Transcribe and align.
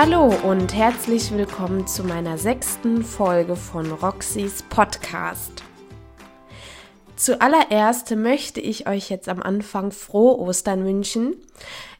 Hallo 0.00 0.32
und 0.44 0.74
herzlich 0.74 1.32
willkommen 1.32 1.88
zu 1.88 2.04
meiner 2.04 2.38
sechsten 2.38 3.02
Folge 3.02 3.56
von 3.56 3.90
Roxys 3.90 4.62
Podcast. 4.62 5.64
Zuallererst 7.16 8.14
möchte 8.14 8.60
ich 8.60 8.88
euch 8.88 9.10
jetzt 9.10 9.28
am 9.28 9.42
Anfang 9.42 9.90
frohe 9.90 10.38
Ostern 10.38 10.84
wünschen. 10.84 11.34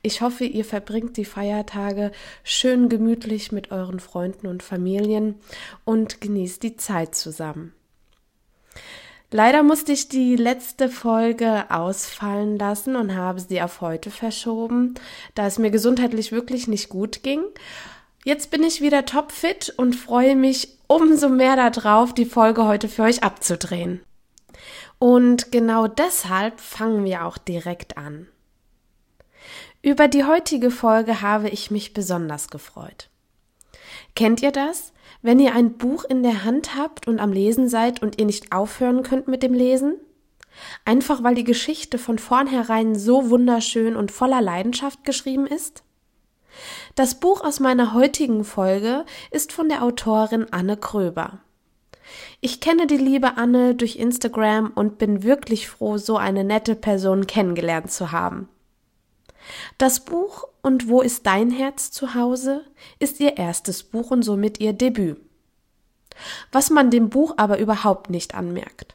Ich 0.00 0.20
hoffe, 0.20 0.44
ihr 0.44 0.64
verbringt 0.64 1.16
die 1.16 1.24
Feiertage 1.24 2.12
schön 2.44 2.88
gemütlich 2.88 3.50
mit 3.50 3.72
euren 3.72 3.98
Freunden 3.98 4.46
und 4.46 4.62
Familien 4.62 5.40
und 5.84 6.20
genießt 6.20 6.62
die 6.62 6.76
Zeit 6.76 7.16
zusammen. 7.16 7.74
Leider 9.30 9.62
musste 9.62 9.92
ich 9.92 10.08
die 10.08 10.36
letzte 10.36 10.88
Folge 10.88 11.66
ausfallen 11.70 12.58
lassen 12.58 12.96
und 12.96 13.14
habe 13.14 13.40
sie 13.40 13.60
auf 13.60 13.82
heute 13.82 14.10
verschoben, 14.10 14.94
da 15.34 15.46
es 15.46 15.58
mir 15.58 15.70
gesundheitlich 15.70 16.32
wirklich 16.32 16.66
nicht 16.66 16.88
gut 16.88 17.22
ging. 17.22 17.42
Jetzt 18.24 18.50
bin 18.50 18.62
ich 18.62 18.80
wieder 18.80 19.04
topfit 19.04 19.74
und 19.76 19.94
freue 19.94 20.34
mich 20.34 20.78
umso 20.86 21.28
mehr 21.28 21.56
darauf, 21.56 22.14
die 22.14 22.24
Folge 22.24 22.64
heute 22.64 22.88
für 22.88 23.02
euch 23.02 23.22
abzudrehen. 23.22 24.00
Und 24.98 25.52
genau 25.52 25.86
deshalb 25.86 26.58
fangen 26.58 27.04
wir 27.04 27.26
auch 27.26 27.36
direkt 27.38 27.98
an. 27.98 28.26
Über 29.82 30.08
die 30.08 30.24
heutige 30.24 30.70
Folge 30.70 31.20
habe 31.20 31.50
ich 31.50 31.70
mich 31.70 31.92
besonders 31.92 32.48
gefreut. 32.48 33.10
Kennt 34.14 34.42
ihr 34.42 34.52
das? 34.52 34.92
Wenn 35.22 35.40
ihr 35.40 35.54
ein 35.54 35.78
Buch 35.78 36.04
in 36.04 36.22
der 36.22 36.44
Hand 36.44 36.76
habt 36.76 37.06
und 37.06 37.18
am 37.18 37.32
Lesen 37.32 37.68
seid 37.68 38.02
und 38.02 38.18
ihr 38.18 38.26
nicht 38.26 38.52
aufhören 38.52 39.02
könnt 39.02 39.28
mit 39.28 39.42
dem 39.42 39.54
Lesen? 39.54 39.96
Einfach 40.84 41.22
weil 41.22 41.34
die 41.34 41.44
Geschichte 41.44 41.98
von 41.98 42.18
vornherein 42.18 42.96
so 42.96 43.30
wunderschön 43.30 43.96
und 43.96 44.12
voller 44.12 44.40
Leidenschaft 44.40 45.04
geschrieben 45.04 45.46
ist? 45.46 45.82
Das 46.94 47.20
Buch 47.20 47.42
aus 47.42 47.60
meiner 47.60 47.94
heutigen 47.94 48.44
Folge 48.44 49.04
ist 49.30 49.52
von 49.52 49.68
der 49.68 49.82
Autorin 49.82 50.46
Anne 50.50 50.76
Kröber. 50.76 51.40
Ich 52.40 52.60
kenne 52.60 52.86
die 52.86 52.96
liebe 52.96 53.36
Anne 53.36 53.74
durch 53.74 53.96
Instagram 53.96 54.72
und 54.74 54.98
bin 54.98 55.22
wirklich 55.22 55.68
froh, 55.68 55.98
so 55.98 56.16
eine 56.16 56.44
nette 56.44 56.74
Person 56.74 57.26
kennengelernt 57.26 57.90
zu 57.90 58.12
haben. 58.12 58.48
Das 59.76 60.00
Buch 60.00 60.47
Und 60.62 60.88
wo 60.88 61.00
ist 61.00 61.26
dein 61.26 61.50
Herz 61.50 61.90
zu 61.90 62.14
Hause 62.14 62.64
ist 62.98 63.20
ihr 63.20 63.36
erstes 63.36 63.82
Buch 63.82 64.10
und 64.10 64.22
somit 64.22 64.60
ihr 64.60 64.72
Debüt. 64.72 65.18
Was 66.50 66.70
man 66.70 66.90
dem 66.90 67.10
Buch 67.10 67.34
aber 67.36 67.58
überhaupt 67.58 68.10
nicht 68.10 68.34
anmerkt. 68.34 68.94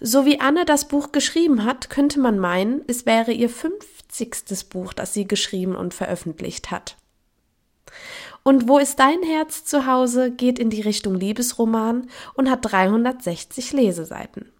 So 0.00 0.26
wie 0.26 0.40
Anne 0.40 0.64
das 0.64 0.88
Buch 0.88 1.12
geschrieben 1.12 1.64
hat, 1.64 1.90
könnte 1.90 2.20
man 2.20 2.38
meinen, 2.38 2.82
es 2.86 3.06
wäre 3.06 3.32
ihr 3.32 3.48
fünfzigstes 3.48 4.64
Buch, 4.64 4.92
das 4.92 5.14
sie 5.14 5.26
geschrieben 5.26 5.74
und 5.74 5.94
veröffentlicht 5.94 6.70
hat. 6.70 6.96
Und 8.42 8.68
wo 8.68 8.78
ist 8.78 8.98
dein 8.98 9.22
Herz 9.22 9.64
zu 9.64 9.86
Hause 9.86 10.30
geht 10.30 10.58
in 10.58 10.70
die 10.70 10.80
Richtung 10.80 11.14
Liebesroman 11.14 12.08
und 12.34 12.50
hat 12.50 12.60
360 12.62 13.72
Leseseiten. 13.72 14.52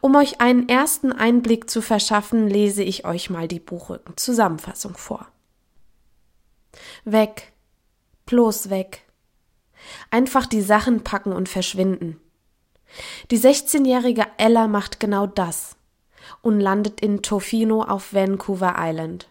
Um 0.00 0.14
euch 0.16 0.40
einen 0.40 0.68
ersten 0.68 1.12
Einblick 1.12 1.68
zu 1.68 1.82
verschaffen, 1.82 2.48
lese 2.48 2.82
ich 2.82 3.04
euch 3.04 3.30
mal 3.30 3.48
die 3.48 3.60
Buchrücken-Zusammenfassung 3.60 4.96
vor. 4.96 5.28
Weg, 7.04 7.52
bloß 8.26 8.70
weg. 8.70 9.04
Einfach 10.10 10.46
die 10.46 10.62
Sachen 10.62 11.04
packen 11.04 11.32
und 11.32 11.48
verschwinden. 11.48 12.20
Die 13.30 13.38
16-jährige 13.38 14.26
Ella 14.38 14.66
macht 14.68 15.00
genau 15.00 15.26
das 15.26 15.76
und 16.42 16.60
landet 16.60 17.00
in 17.00 17.22
Tofino 17.22 17.82
auf 17.82 18.12
Vancouver 18.12 18.74
Island. 18.78 19.28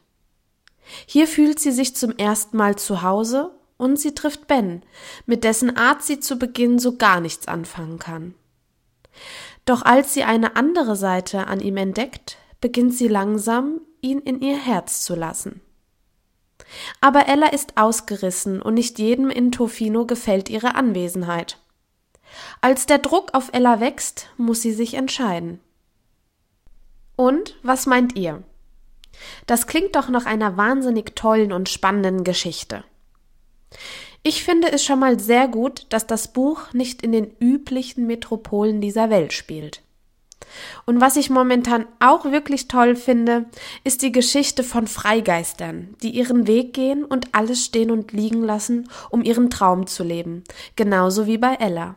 Hier 1.06 1.28
fühlt 1.28 1.59
sie 1.59 1.72
sich 1.72 1.96
zum 1.96 2.18
ersten 2.18 2.58
Mal 2.58 2.78
zu 2.78 3.02
Hause 3.02 3.52
und 3.78 4.00
sie 4.00 4.16
trifft 4.16 4.47
Ben, 4.47 4.84
mit 5.26 5.44
dessen 5.44 5.76
Art 5.76 6.03
sie 6.03 6.20
zu 6.20 6.38
Beginn 6.38 6.80
so 6.80 6.97
gar 6.97 7.20
nichts 7.20 7.47
anfangen 7.47 8.00
kann. 8.00 8.36
Doch 9.67 9.81
als 9.83 10.13
sie 10.13 10.23
eine 10.23 10.55
andere 10.55 10.95
Seite 10.95 11.47
an 11.47 11.59
ihm 11.59 11.75
entdeckt, 11.75 12.38
beginnt 12.61 12.94
sie 12.94 13.09
langsam, 13.09 13.81
ihn 14.00 14.19
in 14.19 14.41
ihr 14.41 14.57
Herz 14.57 15.03
zu 15.03 15.13
lassen. 15.13 15.59
Aber 17.01 17.28
Ella 17.28 17.47
ist 17.47 17.75
ausgerissen 17.75 18.61
und 18.61 18.75
nicht 18.75 18.97
jedem 18.97 19.29
in 19.29 19.51
Tofino 19.51 20.05
gefällt 20.05 20.50
ihre 20.50 20.75
Anwesenheit. 20.75 21.59
Als 22.61 22.85
der 22.85 23.00
Druck 23.00 23.33
auf 23.33 23.50
Ella 23.51 23.81
wächst, 23.81 24.29
muss 24.38 24.61
sie 24.61 24.72
sich 24.72 24.94
entscheiden. 24.94 25.59
Und 27.17 27.57
was 27.61 27.88
meint 27.88 28.16
ihr? 28.16 28.44
Das 29.47 29.67
klingt 29.67 29.97
doch 29.97 30.07
nach 30.07 30.25
einer 30.25 30.55
wahnsinnig 30.55 31.13
tollen 31.13 31.51
und 31.51 31.67
spannenden 31.67 32.23
Geschichte. 32.23 32.85
Ich 34.23 34.44
finde 34.44 34.72
es 34.72 34.83
schon 34.83 35.00
mal 35.00 35.19
sehr 35.19 35.47
gut, 35.47 35.85
dass 35.89 36.07
das 36.07 36.33
Buch 36.33 36.73
nicht 36.73 37.01
in 37.01 37.11
den 37.11 37.31
üblichen 37.39 38.07
Metropolen 38.07 38.81
dieser 38.81 39.09
Welt 39.09 39.33
spielt. 39.33 39.81
Und 40.85 41.01
was 41.01 41.16
ich 41.16 41.29
momentan 41.29 41.85
auch 42.00 42.25
wirklich 42.25 42.67
toll 42.67 42.95
finde, 42.95 43.45
ist 43.83 44.01
die 44.01 44.11
Geschichte 44.11 44.63
von 44.63 44.88
Freigeistern, 44.88 45.95
die 46.01 46.11
ihren 46.11 46.47
Weg 46.47 46.73
gehen 46.73 47.03
und 47.03 47.33
alles 47.33 47.66
stehen 47.66 47.91
und 47.91 48.11
liegen 48.11 48.41
lassen, 48.41 48.89
um 49.09 49.23
ihren 49.23 49.50
Traum 49.50 49.88
zu 49.88 50.03
leben, 50.03 50.44
genauso 50.75 51.28
wie 51.28 51.38
bei 51.38 51.55
Ella. 51.55 51.95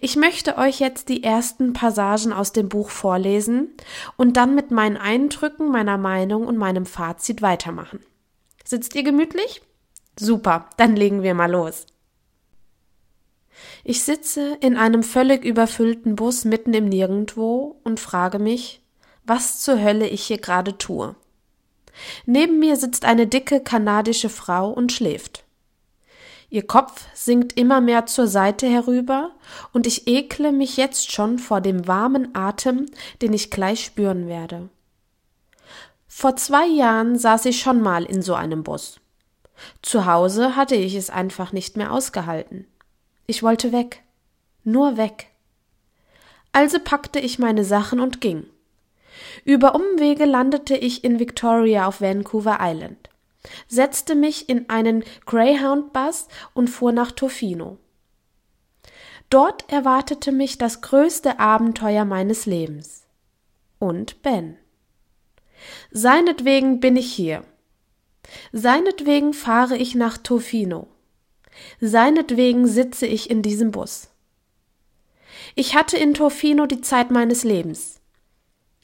Ich 0.00 0.16
möchte 0.16 0.58
euch 0.58 0.80
jetzt 0.80 1.08
die 1.08 1.24
ersten 1.24 1.72
Passagen 1.72 2.32
aus 2.32 2.52
dem 2.52 2.68
Buch 2.68 2.90
vorlesen 2.90 3.70
und 4.16 4.36
dann 4.36 4.54
mit 4.54 4.70
meinen 4.70 4.98
Eindrücken, 4.98 5.70
meiner 5.70 5.96
Meinung 5.96 6.46
und 6.46 6.58
meinem 6.58 6.84
Fazit 6.84 7.40
weitermachen. 7.40 8.00
Sitzt 8.64 8.94
ihr 8.94 9.02
gemütlich? 9.02 9.62
Super, 10.18 10.68
dann 10.76 10.96
legen 10.96 11.22
wir 11.22 11.34
mal 11.34 11.50
los. 11.50 11.86
Ich 13.84 14.02
sitze 14.02 14.56
in 14.60 14.76
einem 14.76 15.02
völlig 15.02 15.44
überfüllten 15.44 16.16
Bus 16.16 16.44
mitten 16.44 16.74
im 16.74 16.88
Nirgendwo 16.88 17.80
und 17.84 18.00
frage 18.00 18.38
mich, 18.38 18.82
was 19.24 19.60
zur 19.60 19.80
Hölle 19.80 20.08
ich 20.08 20.24
hier 20.24 20.38
gerade 20.38 20.78
tue. 20.78 21.14
Neben 22.26 22.58
mir 22.58 22.76
sitzt 22.76 23.04
eine 23.04 23.26
dicke 23.26 23.60
kanadische 23.60 24.28
Frau 24.28 24.70
und 24.70 24.92
schläft. 24.92 25.44
Ihr 26.48 26.66
Kopf 26.66 27.06
sinkt 27.14 27.58
immer 27.58 27.80
mehr 27.80 28.06
zur 28.06 28.26
Seite 28.26 28.66
herüber, 28.66 29.30
und 29.72 29.86
ich 29.86 30.06
ekle 30.06 30.52
mich 30.52 30.76
jetzt 30.76 31.10
schon 31.10 31.38
vor 31.38 31.62
dem 31.62 31.86
warmen 31.86 32.34
Atem, 32.34 32.86
den 33.22 33.32
ich 33.32 33.50
gleich 33.50 33.84
spüren 33.84 34.28
werde. 34.28 34.68
Vor 36.06 36.36
zwei 36.36 36.66
Jahren 36.66 37.18
saß 37.18 37.46
ich 37.46 37.60
schon 37.60 37.80
mal 37.80 38.04
in 38.04 38.20
so 38.20 38.34
einem 38.34 38.64
Bus. 38.64 39.00
Zu 39.82 40.06
Hause 40.06 40.56
hatte 40.56 40.74
ich 40.74 40.94
es 40.94 41.10
einfach 41.10 41.52
nicht 41.52 41.76
mehr 41.76 41.92
ausgehalten. 41.92 42.66
Ich 43.26 43.42
wollte 43.42 43.72
weg. 43.72 44.02
Nur 44.64 44.96
weg. 44.96 45.28
Also 46.52 46.78
packte 46.78 47.18
ich 47.18 47.38
meine 47.38 47.64
Sachen 47.64 48.00
und 48.00 48.20
ging. 48.20 48.46
Über 49.44 49.74
Umwege 49.74 50.24
landete 50.24 50.76
ich 50.76 51.04
in 51.04 51.18
Victoria 51.18 51.86
auf 51.86 52.00
Vancouver 52.00 52.58
Island, 52.60 53.10
setzte 53.68 54.14
mich 54.14 54.48
in 54.48 54.68
einen 54.68 55.04
Greyhound-Bus 55.26 56.28
und 56.54 56.68
fuhr 56.68 56.92
nach 56.92 57.12
Tofino. 57.12 57.78
Dort 59.30 59.70
erwartete 59.72 60.30
mich 60.30 60.58
das 60.58 60.82
größte 60.82 61.40
Abenteuer 61.40 62.04
meines 62.04 62.44
Lebens. 62.44 63.06
Und 63.78 64.22
Ben. 64.22 64.58
Seinetwegen 65.90 66.80
bin 66.80 66.96
ich 66.96 67.12
hier. 67.12 67.42
Seinetwegen 68.52 69.34
fahre 69.34 69.76
ich 69.76 69.94
nach 69.94 70.18
Tofino. 70.18 70.88
Seinetwegen 71.80 72.66
sitze 72.66 73.06
ich 73.06 73.30
in 73.30 73.42
diesem 73.42 73.70
Bus. 73.70 74.08
Ich 75.54 75.74
hatte 75.74 75.96
in 75.96 76.14
Tofino 76.14 76.66
die 76.66 76.80
Zeit 76.80 77.10
meines 77.10 77.44
Lebens. 77.44 78.00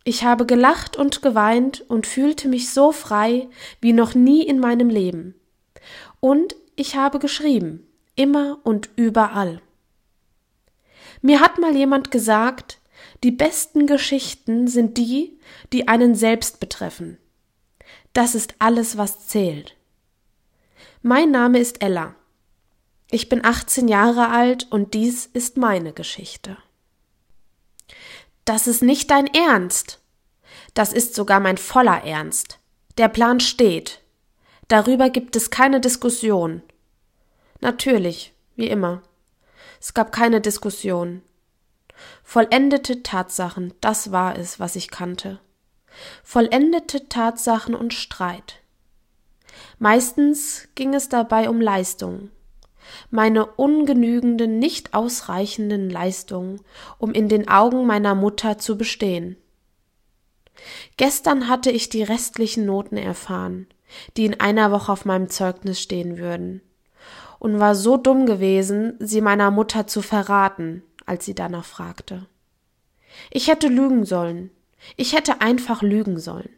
Ich 0.05 0.25
habe 0.25 0.47
gelacht 0.47 0.97
und 0.97 1.23
geweint 1.23 1.85
und 1.89 2.07
fühlte 2.07 2.49
mich 2.49 2.71
so 2.71 2.93
frei 2.93 3.49
wie 3.81 3.93
noch 3.93 4.15
nie 4.15 4.43
in 4.43 4.59
meinem 4.59 4.89
Leben. 4.89 5.35
Und 6.21 6.57
ich 6.77 6.97
habe 6.97 7.19
geschrieben, 7.19 7.87
immer 8.15 8.59
und 8.65 8.91
überall. 8.97 9.61
Mir 11.21 11.41
hat 11.41 11.59
mal 11.59 11.75
jemand 11.75 12.11
gesagt, 12.11 12.79
die 13.25 13.31
besten 13.31 13.87
Geschichten 13.87 14.69
sind 14.69 14.97
die, 14.97 15.39
die 15.73 15.89
einen 15.89 16.15
selbst 16.15 16.61
betreffen. 16.61 17.19
Das 18.19 18.35
ist 18.35 18.57
alles, 18.59 18.97
was 18.99 19.29
zählt. 19.29 19.77
Mein 21.03 21.31
Name 21.31 21.61
ist 21.61 21.85
Ella. 21.85 22.17
Ich 23.13 23.29
bin 23.29 23.45
18 23.45 23.87
Jahre 23.87 24.31
alt 24.31 24.67
und 24.73 24.93
dies 24.95 25.27
ist 25.27 25.57
meine 25.57 25.93
Geschichte. 25.93 26.57
Das 28.45 28.67
ist 28.67 28.83
nicht 28.83 29.13
dein 29.13 29.29
Ernst. 29.29 30.01
Das 30.75 30.93
ist 30.93 31.15
sogar 31.15 31.39
mein 31.39 31.59
voller 31.59 32.03
Ernst. 32.03 32.59
Der 32.97 33.09
Plan 33.09 33.39
steht. 33.39 34.03
Darüber 34.67 35.11
gibt 35.11 35.37
es 35.37 35.51
keine 35.51 35.81
Diskussion. 35.81 36.63
Natürlich, 37.61 38.35
wie 38.57 38.67
immer. 38.67 39.01
Es 39.81 39.95
gab 39.95 40.11
keine 40.11 40.41
Diskussion. 40.41 41.23
Vollendete 42.25 43.05
Tatsachen, 43.05 43.75
das 43.81 44.11
war 44.11 44.37
es, 44.37 44.59
was 44.59 44.75
ich 44.75 44.91
kannte 44.91 45.39
vollendete 46.23 47.09
Tatsachen 47.09 47.75
und 47.75 47.95
Streit. 47.95 48.61
Meistens 49.79 50.69
ging 50.75 50.95
es 50.95 51.09
dabei 51.09 51.49
um 51.49 51.61
Leistung, 51.61 52.31
meine 53.11 53.47
ungenügenden, 53.47 54.59
nicht 54.59 54.95
ausreichenden 54.95 55.91
Leistungen, 55.91 56.61
um 56.99 57.13
in 57.13 57.29
den 57.29 57.49
Augen 57.49 57.87
meiner 57.87 58.15
Mutter 58.15 58.59
zu 58.59 58.77
bestehen. 58.79 59.37
Gestern 60.97 61.49
hatte 61.49 61.71
ich 61.71 61.89
die 61.89 62.03
restlichen 62.03 62.67
Noten 62.67 62.97
erfahren, 62.97 63.67
die 64.17 64.25
in 64.25 64.41
einer 64.41 64.73
Woche 64.73 64.93
auf 64.93 65.05
meinem 65.05 65.29
Zeugnis 65.29 65.81
stehen 65.81 66.19
würden, 66.19 66.61
und 67.39 67.61
war 67.61 67.75
so 67.75 67.97
dumm 67.97 68.27
gewesen, 68.27 68.97
sie 68.99 69.21
meiner 69.21 69.51
Mutter 69.51 69.87
zu 69.87 70.03
verraten, 70.03 70.83
als 71.07 71.25
sie 71.25 71.35
danach 71.35 71.65
fragte. 71.65 72.27
Ich 73.31 73.49
hätte 73.49 73.69
lügen 73.69 74.05
sollen. 74.05 74.51
Ich 74.97 75.15
hätte 75.15 75.41
einfach 75.41 75.83
lügen 75.83 76.19
sollen. 76.19 76.51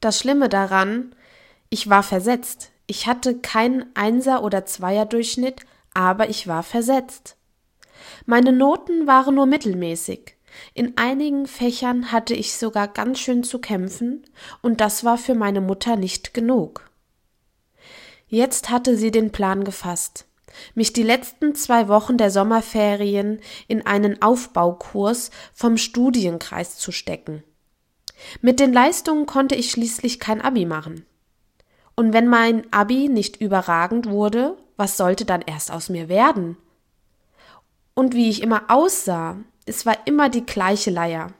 Das 0.00 0.18
Schlimme 0.18 0.48
daran, 0.48 1.14
ich 1.70 1.88
war 1.88 2.02
versetzt. 2.02 2.70
Ich 2.86 3.06
hatte 3.06 3.38
keinen 3.38 3.86
Einser- 3.94 4.44
oder 4.44 4.64
Zweier-Durchschnitt, 4.66 5.62
aber 5.94 6.28
ich 6.28 6.46
war 6.46 6.62
versetzt. 6.62 7.36
Meine 8.26 8.52
Noten 8.52 9.06
waren 9.06 9.34
nur 9.34 9.46
mittelmäßig. 9.46 10.36
In 10.74 10.96
einigen 10.96 11.46
Fächern 11.46 12.12
hatte 12.12 12.34
ich 12.34 12.56
sogar 12.56 12.88
ganz 12.88 13.18
schön 13.18 13.44
zu 13.44 13.58
kämpfen, 13.58 14.24
und 14.62 14.80
das 14.80 15.04
war 15.04 15.18
für 15.18 15.34
meine 15.34 15.60
Mutter 15.60 15.96
nicht 15.96 16.34
genug. 16.34 16.88
Jetzt 18.28 18.70
hatte 18.70 18.96
sie 18.96 19.10
den 19.10 19.32
Plan 19.32 19.64
gefasst, 19.64 20.25
mich 20.74 20.92
die 20.92 21.02
letzten 21.02 21.54
zwei 21.54 21.88
Wochen 21.88 22.16
der 22.16 22.30
Sommerferien 22.30 23.40
in 23.68 23.86
einen 23.86 24.22
Aufbaukurs 24.22 25.30
vom 25.52 25.76
Studienkreis 25.76 26.76
zu 26.78 26.92
stecken. 26.92 27.42
Mit 28.40 28.60
den 28.60 28.72
Leistungen 28.72 29.26
konnte 29.26 29.54
ich 29.54 29.70
schließlich 29.70 30.20
kein 30.20 30.40
Abi 30.40 30.64
machen. 30.64 31.04
Und 31.94 32.12
wenn 32.12 32.28
mein 32.28 32.70
Abi 32.72 33.08
nicht 33.08 33.40
überragend 33.40 34.08
wurde, 34.08 34.56
was 34.76 34.96
sollte 34.96 35.24
dann 35.24 35.42
erst 35.42 35.70
aus 35.70 35.88
mir 35.88 36.08
werden? 36.08 36.56
Und 37.94 38.14
wie 38.14 38.28
ich 38.28 38.42
immer 38.42 38.64
aussah, 38.68 39.38
es 39.64 39.86
war 39.86 39.96
immer 40.06 40.28
die 40.28 40.44
gleiche 40.44 40.90
Leier. 40.90 41.32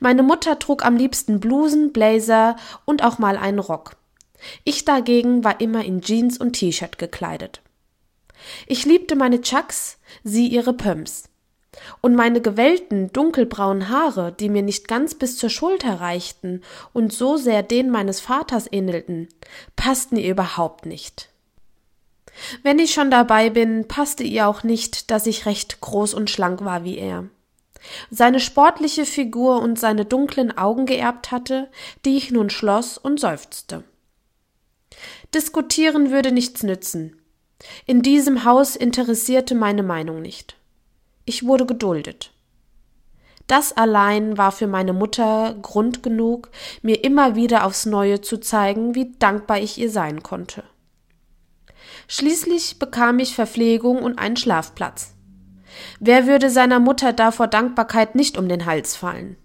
Meine 0.00 0.22
Mutter 0.22 0.58
trug 0.58 0.84
am 0.84 0.96
liebsten 0.96 1.40
Blusen, 1.40 1.92
Blazer 1.92 2.56
und 2.84 3.02
auch 3.02 3.18
mal 3.18 3.36
einen 3.36 3.58
Rock. 3.58 3.96
Ich 4.64 4.84
dagegen 4.84 5.44
war 5.44 5.60
immer 5.60 5.84
in 5.84 6.00
Jeans 6.00 6.38
und 6.38 6.52
T-Shirt 6.54 6.98
gekleidet. 6.98 7.62
Ich 8.66 8.84
liebte 8.84 9.16
meine 9.16 9.40
Chucks, 9.40 9.98
sie 10.24 10.48
ihre 10.48 10.72
Pumps. 10.72 11.24
Und 12.00 12.14
meine 12.14 12.40
gewellten, 12.40 13.12
dunkelbraunen 13.12 13.88
Haare, 13.88 14.32
die 14.32 14.50
mir 14.50 14.62
nicht 14.62 14.88
ganz 14.88 15.14
bis 15.14 15.38
zur 15.38 15.48
Schulter 15.48 16.00
reichten 16.00 16.62
und 16.92 17.12
so 17.12 17.36
sehr 17.36 17.62
denen 17.62 17.90
meines 17.90 18.20
Vaters 18.20 18.68
ähnelten, 18.70 19.28
passten 19.74 20.16
ihr 20.16 20.30
überhaupt 20.30 20.84
nicht. 20.84 21.30
Wenn 22.62 22.78
ich 22.78 22.92
schon 22.92 23.10
dabei 23.10 23.50
bin, 23.50 23.88
passte 23.88 24.24
ihr 24.24 24.46
auch 24.48 24.62
nicht, 24.62 25.10
dass 25.10 25.26
ich 25.26 25.46
recht 25.46 25.80
groß 25.80 26.14
und 26.14 26.30
schlank 26.30 26.64
war 26.64 26.84
wie 26.84 26.98
er. 26.98 27.28
Seine 28.10 28.40
sportliche 28.40 29.04
Figur 29.04 29.60
und 29.60 29.78
seine 29.78 30.04
dunklen 30.04 30.56
Augen 30.56 30.86
geerbt 30.86 31.30
hatte, 31.30 31.68
die 32.04 32.16
ich 32.16 32.30
nun 32.30 32.48
schloss 32.48 32.96
und 32.96 33.18
seufzte. 33.18 33.82
Diskutieren 35.34 36.10
würde 36.10 36.32
nichts 36.32 36.62
nützen. 36.62 37.21
In 37.86 38.02
diesem 38.02 38.44
Haus 38.44 38.76
interessierte 38.76 39.54
meine 39.54 39.82
Meinung 39.82 40.22
nicht. 40.22 40.56
Ich 41.24 41.46
wurde 41.46 41.66
geduldet. 41.66 42.32
Das 43.46 43.76
allein 43.76 44.38
war 44.38 44.52
für 44.52 44.66
meine 44.66 44.92
Mutter 44.92 45.54
Grund 45.60 46.02
genug, 46.02 46.50
mir 46.80 47.04
immer 47.04 47.34
wieder 47.34 47.64
aufs 47.66 47.86
Neue 47.86 48.20
zu 48.20 48.38
zeigen, 48.38 48.94
wie 48.94 49.12
dankbar 49.18 49.58
ich 49.58 49.78
ihr 49.78 49.90
sein 49.90 50.22
konnte. 50.22 50.64
Schließlich 52.08 52.78
bekam 52.78 53.18
ich 53.18 53.34
Verpflegung 53.34 54.02
und 54.02 54.18
einen 54.18 54.36
Schlafplatz. 54.36 55.14
Wer 56.00 56.26
würde 56.26 56.50
seiner 56.50 56.80
Mutter 56.80 57.12
da 57.12 57.30
vor 57.30 57.46
Dankbarkeit 57.46 58.14
nicht 58.14 58.36
um 58.36 58.48
den 58.48 58.66
Hals 58.66 58.96
fallen? 58.96 59.36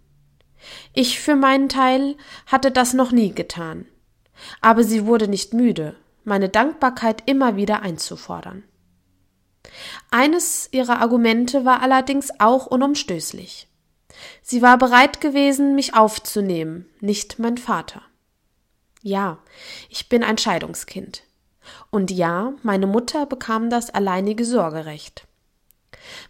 Ich 0.94 1.20
für 1.20 1.36
meinen 1.36 1.70
Teil 1.70 2.16
hatte 2.46 2.72
das 2.72 2.94
noch 2.94 3.12
nie 3.12 3.34
getan. 3.34 3.86
Aber 4.62 4.84
sie 4.84 5.06
wurde 5.06 5.28
nicht 5.28 5.54
müde, 5.54 5.96
meine 6.28 6.50
Dankbarkeit 6.50 7.24
immer 7.26 7.56
wieder 7.56 7.82
einzufordern. 7.82 8.64
Eines 10.12 10.70
ihrer 10.72 11.00
Argumente 11.00 11.66
war 11.66 11.82
allerdings 11.82 12.32
auch 12.40 12.68
unumstößlich. 12.68 13.68
Sie 14.42 14.62
war 14.62 14.78
bereit 14.78 15.22
gewesen, 15.22 15.76
mich 15.76 15.94
aufzunehmen, 15.94 16.88
nicht 17.00 17.40
mein 17.40 17.58
Vater. 17.58 18.02
Ja, 19.02 19.40
ich 19.90 20.10
bin 20.10 20.24
ein 20.24 20.38
Scheidungskind. 20.38 21.24
Und 21.92 22.12
ja, 22.12 22.54
meine 22.64 22.88
Mutter 22.88 23.26
bekam 23.26 23.70
das 23.70 23.90
alleinige 23.90 24.46
Sorgerecht. 24.46 25.28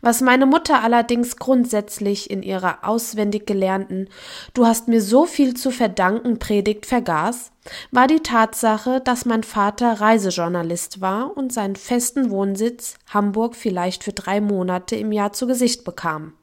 Was 0.02 0.22
meine 0.22 0.46
Mutter 0.46 0.82
allerdings 0.84 1.38
grundsätzlich 1.38 2.30
in 2.30 2.44
ihrer 2.44 2.88
auswendig 2.88 3.46
gelernten 3.46 4.10
Du 4.54 4.66
hast 4.66 4.88
mir 4.88 5.02
so 5.02 5.26
viel 5.26 5.56
zu 5.56 5.72
verdanken 5.72 6.40
Predigt 6.40 6.86
vergaß, 6.86 7.52
war 7.92 8.08
die 8.08 8.22
Tatsache, 8.22 9.02
dass 9.02 9.25
mein 9.25 9.44
Vater 9.44 10.00
Reisejournalist 10.00 11.02
war 11.02 11.36
und 11.36 11.52
seinen 11.52 11.75
festen 11.75 12.30
Wohnsitz 12.30 12.96
Hamburg 13.08 13.56
vielleicht 13.56 14.04
für 14.04 14.14
drei 14.14 14.42
Monate 14.42 14.96
im 14.96 15.12
Jahr 15.12 15.34
zu 15.34 15.48
Gesicht 15.48 15.84
bekam. 15.84 16.34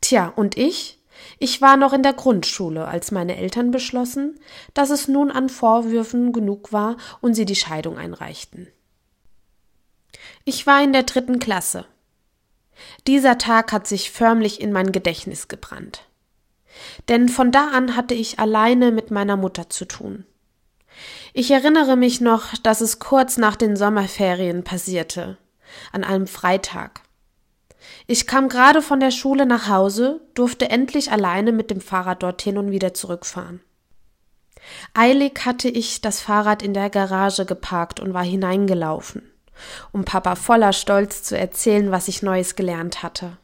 Tja, 0.00 0.32
und 0.36 0.56
ich? 0.56 0.98
Ich 1.38 1.60
war 1.60 1.76
noch 1.76 1.92
in 1.92 2.02
der 2.02 2.12
Grundschule, 2.12 2.86
als 2.86 3.10
meine 3.10 3.36
Eltern 3.36 3.70
beschlossen, 3.70 4.38
dass 4.74 4.90
es 4.90 5.08
nun 5.08 5.30
an 5.30 5.48
Vorwürfen 5.48 6.32
genug 6.32 6.72
war 6.72 6.96
und 7.20 7.34
sie 7.34 7.44
die 7.44 7.56
Scheidung 7.56 7.98
einreichten. 7.98 8.68
Ich 10.44 10.66
war 10.66 10.82
in 10.82 10.92
der 10.92 11.02
dritten 11.02 11.38
Klasse. 11.38 11.84
Dieser 13.06 13.38
Tag 13.38 13.72
hat 13.72 13.86
sich 13.86 14.10
förmlich 14.10 14.60
in 14.60 14.72
mein 14.72 14.92
Gedächtnis 14.92 15.48
gebrannt. 15.48 16.07
Denn 17.08 17.28
von 17.28 17.50
da 17.50 17.68
an 17.68 17.96
hatte 17.96 18.14
ich 18.14 18.38
alleine 18.38 18.92
mit 18.92 19.10
meiner 19.10 19.36
Mutter 19.36 19.70
zu 19.70 19.84
tun. 19.84 20.24
Ich 21.32 21.50
erinnere 21.50 21.96
mich 21.96 22.20
noch, 22.20 22.56
dass 22.62 22.80
es 22.80 22.98
kurz 22.98 23.36
nach 23.36 23.56
den 23.56 23.76
Sommerferien 23.76 24.64
passierte, 24.64 25.38
an 25.92 26.04
einem 26.04 26.26
Freitag. 26.26 27.02
Ich 28.06 28.26
kam 28.26 28.48
gerade 28.48 28.82
von 28.82 29.00
der 29.00 29.10
Schule 29.10 29.46
nach 29.46 29.68
Hause, 29.68 30.20
durfte 30.34 30.70
endlich 30.70 31.12
alleine 31.12 31.52
mit 31.52 31.70
dem 31.70 31.80
Fahrrad 31.80 32.22
dorthin 32.22 32.58
und 32.58 32.70
wieder 32.70 32.94
zurückfahren. 32.94 33.60
Eilig 34.92 35.40
hatte 35.44 35.68
ich 35.68 36.00
das 36.00 36.20
Fahrrad 36.20 36.62
in 36.62 36.74
der 36.74 36.90
Garage 36.90 37.46
geparkt 37.46 38.00
und 38.00 38.12
war 38.12 38.24
hineingelaufen 38.24 39.22
um 39.92 40.04
Papa 40.04 40.34
voller 40.36 40.72
Stolz 40.72 41.22
zu 41.22 41.36
erzählen, 41.36 41.90
was 41.90 42.08
ich 42.08 42.22
Neues 42.22 42.56
gelernt 42.56 43.02
hatte. 43.02 43.36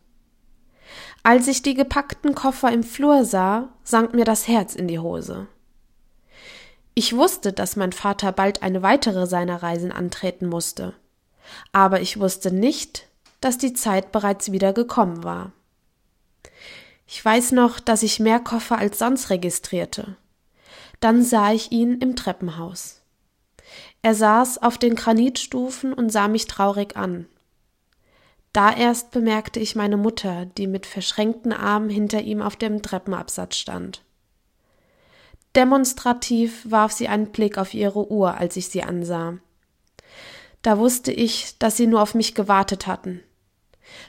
Als 1.27 1.49
ich 1.49 1.63
die 1.63 1.73
gepackten 1.73 2.35
Koffer 2.35 2.71
im 2.71 2.83
Flur 2.83 3.25
sah, 3.25 3.71
sank 3.83 4.13
mir 4.13 4.27
das 4.27 4.47
Herz 4.47 4.75
in 4.75 4.89
die 4.89 4.99
Hose. 4.99 5.47
Ich 6.93 7.17
wusste, 7.17 7.55
dass 7.55 7.77
mein 7.77 7.93
Vater 7.93 8.31
bald 8.31 8.63
eine 8.63 8.83
weitere 8.83 9.27
seiner 9.27 9.63
Reisen 9.63 9.91
antreten 9.91 10.47
musste, 10.47 10.93
aber 11.73 12.03
ich 12.03 12.21
wusste 12.21 12.53
nicht, 12.53 13.09
dass 13.41 13.57
die 13.57 13.73
Zeit 13.73 14.13
bereits 14.13 14.53
wieder 14.53 14.75
gekommen 14.75 15.25
war. 15.25 15.53
Ich 17.07 17.25
weiß 17.25 17.53
noch, 17.53 17.81
dass 17.81 18.03
ich 18.03 18.21
mehr 18.21 18.39
Koffer 18.39 18.77
als 18.77 18.99
sonst 18.99 19.31
registrierte. 19.31 20.17
Dann 21.01 21.25
sah 21.25 21.53
ich 21.53 21.73
ihn 21.73 22.01
im 22.01 22.17
Treppenhaus. 22.17 23.01
Er 24.03 24.15
saß 24.15 24.63
auf 24.63 24.77
den 24.77 24.95
Granitstufen 24.95 25.95
und 25.95 26.11
sah 26.11 26.29
mich 26.29 26.47
traurig 26.49 26.99
an. 26.99 27.27
Da 28.55 28.73
erst 28.73 29.11
bemerkte 29.11 29.59
ich 29.59 29.75
meine 29.75 29.97
Mutter, 29.97 30.47
die 30.47 30.69
mit 30.69 30.87
verschränkten 30.87 31.53
Armen 31.53 31.91
hinter 31.91 32.23
ihm 32.23 32.41
auf 32.41 32.55
dem 32.55 32.83
Treppenabsatz 32.83 33.57
stand. 33.57 34.05
Demonstrativ 35.57 36.65
warf 36.71 36.93
sie 36.93 37.09
einen 37.09 37.33
Blick 37.33 37.59
auf 37.59 37.75
ihre 37.75 38.11
Uhr, 38.13 38.37
als 38.39 38.57
ich 38.57 38.69
sie 38.69 38.85
ansah. 38.85 39.39
Da 40.63 40.79
wusste 40.79 41.11
ich, 41.11 41.59
dass 41.59 41.77
sie 41.77 41.89
nur 41.89 42.01
auf 42.01 42.15
mich 42.15 42.37
gewartet 42.37 42.87
hatten. 42.87 43.21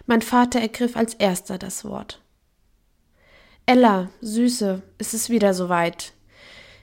Mein 0.06 0.22
Vater 0.22 0.62
ergriff 0.62 0.96
als 0.96 1.16
erster 1.16 1.58
das 1.58 1.84
Wort. 1.84 2.22
Ella, 3.66 4.12
Süße, 4.22 4.84
es 5.00 5.16
ist 5.16 5.32
wieder 5.32 5.56
soweit. 5.56 6.14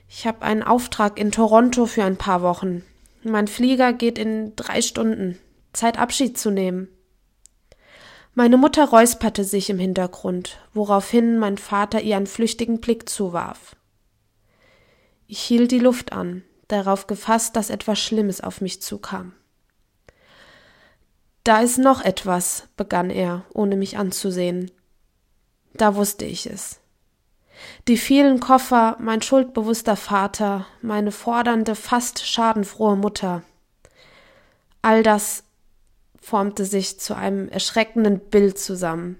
Ich 0.09 0.27
habe 0.27 0.41
einen 0.41 0.63
Auftrag 0.63 1.17
in 1.17 1.31
Toronto 1.31 1.85
für 1.85 2.03
ein 2.03 2.17
paar 2.17 2.41
Wochen. 2.41 2.83
Mein 3.23 3.47
Flieger 3.47 3.93
geht 3.93 4.17
in 4.17 4.53
drei 4.57 4.81
Stunden. 4.81 5.39
Zeit 5.71 5.97
Abschied 5.97 6.37
zu 6.37 6.51
nehmen. 6.51 6.89
Meine 8.35 8.57
Mutter 8.57 8.85
räusperte 8.85 9.43
sich 9.43 9.69
im 9.69 9.77
Hintergrund, 9.77 10.57
woraufhin 10.73 11.37
mein 11.37 11.59
Vater 11.59 12.01
ihr 12.01 12.17
einen 12.17 12.25
flüchtigen 12.25 12.81
Blick 12.81 13.07
zuwarf. 13.07 13.75
Ich 15.27 15.39
hielt 15.39 15.71
die 15.71 15.79
Luft 15.79 16.13
an, 16.13 16.43
darauf 16.67 17.05
gefasst, 17.05 17.55
dass 17.55 17.69
etwas 17.69 17.99
Schlimmes 17.99 18.41
auf 18.41 18.59
mich 18.59 18.81
zukam. 18.81 19.33
Da 21.43 21.61
ist 21.61 21.77
noch 21.77 22.01
etwas, 22.01 22.69
begann 22.75 23.11
er, 23.11 23.45
ohne 23.53 23.75
mich 23.75 23.97
anzusehen. 23.97 24.71
Da 25.73 25.95
wusste 25.95 26.25
ich 26.25 26.47
es. 26.47 26.79
Die 27.87 27.97
vielen 27.97 28.39
Koffer, 28.39 28.97
mein 28.99 29.21
schuldbewusster 29.21 29.95
Vater, 29.95 30.65
meine 30.81 31.11
fordernde, 31.11 31.75
fast 31.75 32.25
schadenfrohe 32.25 32.95
Mutter. 32.95 33.43
All 34.81 35.03
das 35.03 35.43
formte 36.23 36.63
sich 36.63 37.01
zu 37.01 37.15
einem 37.15 37.49
erschreckenden 37.49 38.17
Bild 38.17 38.57
zusammen. 38.57 39.19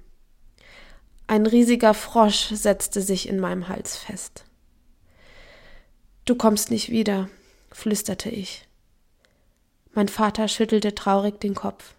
Ein 1.27 1.45
riesiger 1.45 1.93
Frosch 1.93 2.47
setzte 2.53 3.01
sich 3.01 3.27
in 3.27 3.41
meinem 3.41 3.67
Hals 3.67 3.97
fest. 3.97 4.45
Du 6.23 6.35
kommst 6.35 6.71
nicht 6.71 6.89
wieder, 6.89 7.29
flüsterte 7.71 8.29
ich. 8.29 8.67
Mein 9.91 10.07
Vater 10.07 10.47
schüttelte 10.47 10.95
traurig 10.95 11.41
den 11.41 11.55
Kopf. 11.55 11.95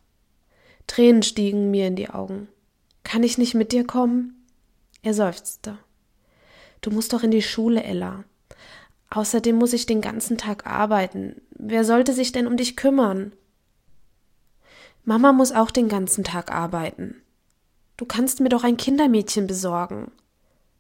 Tränen 0.87 1.23
stiegen 1.23 1.71
mir 1.71 1.87
in 1.87 1.97
die 1.97 2.09
Augen. 2.09 2.49
Kann 3.03 3.23
ich 3.23 3.37
nicht 3.37 3.55
mit 3.55 3.73
dir 3.73 3.87
kommen? 3.87 4.47
Er 5.03 5.13
seufzte. 5.13 5.79
Du 6.81 6.91
musst 6.91 7.13
doch 7.13 7.23
in 7.23 7.31
die 7.31 7.43
Schule, 7.43 7.85
Ella. 7.85 8.25
Außerdem 9.11 9.57
muss 9.57 9.75
ich 9.75 9.85
den 9.85 10.01
ganzen 10.01 10.39
Tag 10.39 10.67
arbeiten. 10.67 11.43
Wer 11.51 11.85
sollte 11.85 12.15
sich 12.15 12.33
denn 12.33 12.47
um 12.47 12.57
dich 12.57 12.75
kümmern? 12.75 13.33
Mama 15.05 15.33
muss 15.33 15.53
auch 15.53 15.71
den 15.71 15.89
ganzen 15.89 16.25
Tag 16.25 16.51
arbeiten. 16.51 17.23
Du 17.97 18.07
kannst 18.07 18.41
mir 18.41 18.49
doch 18.49 18.65
ein 18.65 18.79
Kindermädchen 18.79 19.47
besorgen. 19.47 20.11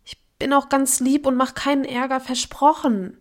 Ich 0.05 0.19
bin 0.39 0.53
auch 0.53 0.69
ganz 0.69 1.01
lieb 1.01 1.27
und 1.27 1.37
mach 1.37 1.55
keinen 1.55 1.85
Ärger, 1.85 2.21
versprochen. 2.21 3.19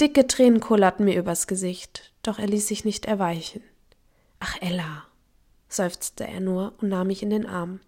Dicke 0.00 0.26
Tränen 0.26 0.60
kullerten 0.60 1.04
mir 1.04 1.16
übers 1.16 1.46
Gesicht, 1.46 2.12
doch 2.22 2.38
er 2.38 2.48
ließ 2.48 2.66
sich 2.66 2.84
nicht 2.84 3.06
erweichen. 3.06 3.62
Ach, 4.40 4.56
Ella, 4.60 5.04
seufzte 5.68 6.26
er 6.26 6.40
nur 6.40 6.74
und 6.78 6.88
nahm 6.88 7.06
mich 7.06 7.22
in 7.22 7.30
den 7.30 7.46
Arm. 7.46 7.80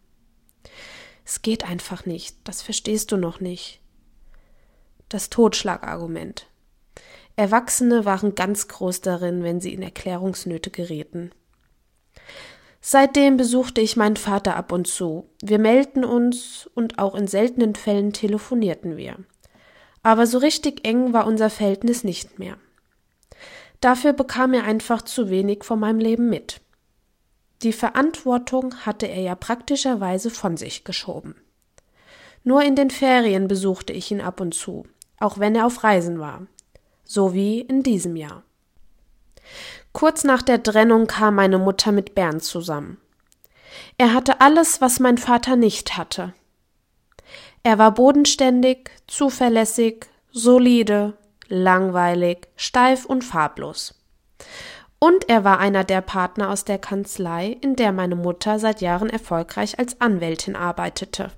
Es 1.24 1.42
geht 1.42 1.64
einfach 1.64 2.06
nicht, 2.06 2.36
das 2.44 2.62
verstehst 2.62 3.10
du 3.10 3.16
noch 3.16 3.40
nicht. 3.40 3.80
Das 5.08 5.30
Totschlagargument. 5.30 6.46
Erwachsene 7.36 8.04
waren 8.04 8.34
ganz 8.34 8.68
groß 8.68 9.00
darin, 9.00 9.42
wenn 9.42 9.60
sie 9.60 9.72
in 9.72 9.82
Erklärungsnöte 9.82 10.70
gerieten. 10.70 11.32
Seitdem 12.84 13.36
besuchte 13.36 13.80
ich 13.80 13.96
meinen 13.96 14.16
Vater 14.16 14.56
ab 14.56 14.72
und 14.72 14.88
zu. 14.88 15.30
Wir 15.40 15.60
meldeten 15.60 16.04
uns 16.04 16.68
und 16.74 16.98
auch 16.98 17.14
in 17.14 17.28
seltenen 17.28 17.76
Fällen 17.76 18.12
telefonierten 18.12 18.96
wir. 18.96 19.18
Aber 20.02 20.26
so 20.26 20.38
richtig 20.38 20.84
eng 20.84 21.12
war 21.12 21.28
unser 21.28 21.48
Verhältnis 21.48 22.02
nicht 22.02 22.40
mehr. 22.40 22.56
Dafür 23.80 24.12
bekam 24.12 24.52
er 24.52 24.64
einfach 24.64 25.02
zu 25.02 25.30
wenig 25.30 25.62
von 25.62 25.78
meinem 25.78 26.00
Leben 26.00 26.28
mit. 26.28 26.60
Die 27.62 27.72
Verantwortung 27.72 28.74
hatte 28.84 29.06
er 29.06 29.20
ja 29.20 29.36
praktischerweise 29.36 30.30
von 30.30 30.56
sich 30.56 30.82
geschoben. 30.82 31.36
Nur 32.42 32.64
in 32.64 32.74
den 32.74 32.90
Ferien 32.90 33.46
besuchte 33.46 33.92
ich 33.92 34.10
ihn 34.10 34.20
ab 34.20 34.40
und 34.40 34.54
zu, 34.54 34.86
auch 35.20 35.38
wenn 35.38 35.54
er 35.54 35.66
auf 35.66 35.84
Reisen 35.84 36.18
war. 36.18 36.48
So 37.04 37.32
wie 37.32 37.60
in 37.60 37.84
diesem 37.84 38.16
Jahr. 38.16 38.42
Kurz 39.92 40.24
nach 40.24 40.42
der 40.42 40.62
Trennung 40.62 41.06
kam 41.06 41.34
meine 41.34 41.58
Mutter 41.58 41.92
mit 41.92 42.14
Bernd 42.14 42.42
zusammen. 42.42 42.98
Er 43.98 44.14
hatte 44.14 44.40
alles, 44.40 44.80
was 44.80 45.00
mein 45.00 45.18
Vater 45.18 45.56
nicht 45.56 45.96
hatte. 45.96 46.32
Er 47.62 47.78
war 47.78 47.92
bodenständig, 47.92 48.90
zuverlässig, 49.06 50.06
solide, 50.32 51.14
langweilig, 51.48 52.48
steif 52.56 53.04
und 53.04 53.22
farblos. 53.22 53.94
Und 54.98 55.28
er 55.28 55.44
war 55.44 55.58
einer 55.58 55.84
der 55.84 56.00
Partner 56.00 56.50
aus 56.50 56.64
der 56.64 56.78
Kanzlei, 56.78 57.56
in 57.60 57.76
der 57.76 57.92
meine 57.92 58.16
Mutter 58.16 58.58
seit 58.58 58.80
Jahren 58.80 59.10
erfolgreich 59.10 59.78
als 59.78 60.00
Anwältin 60.00 60.56
arbeitete. 60.56 61.30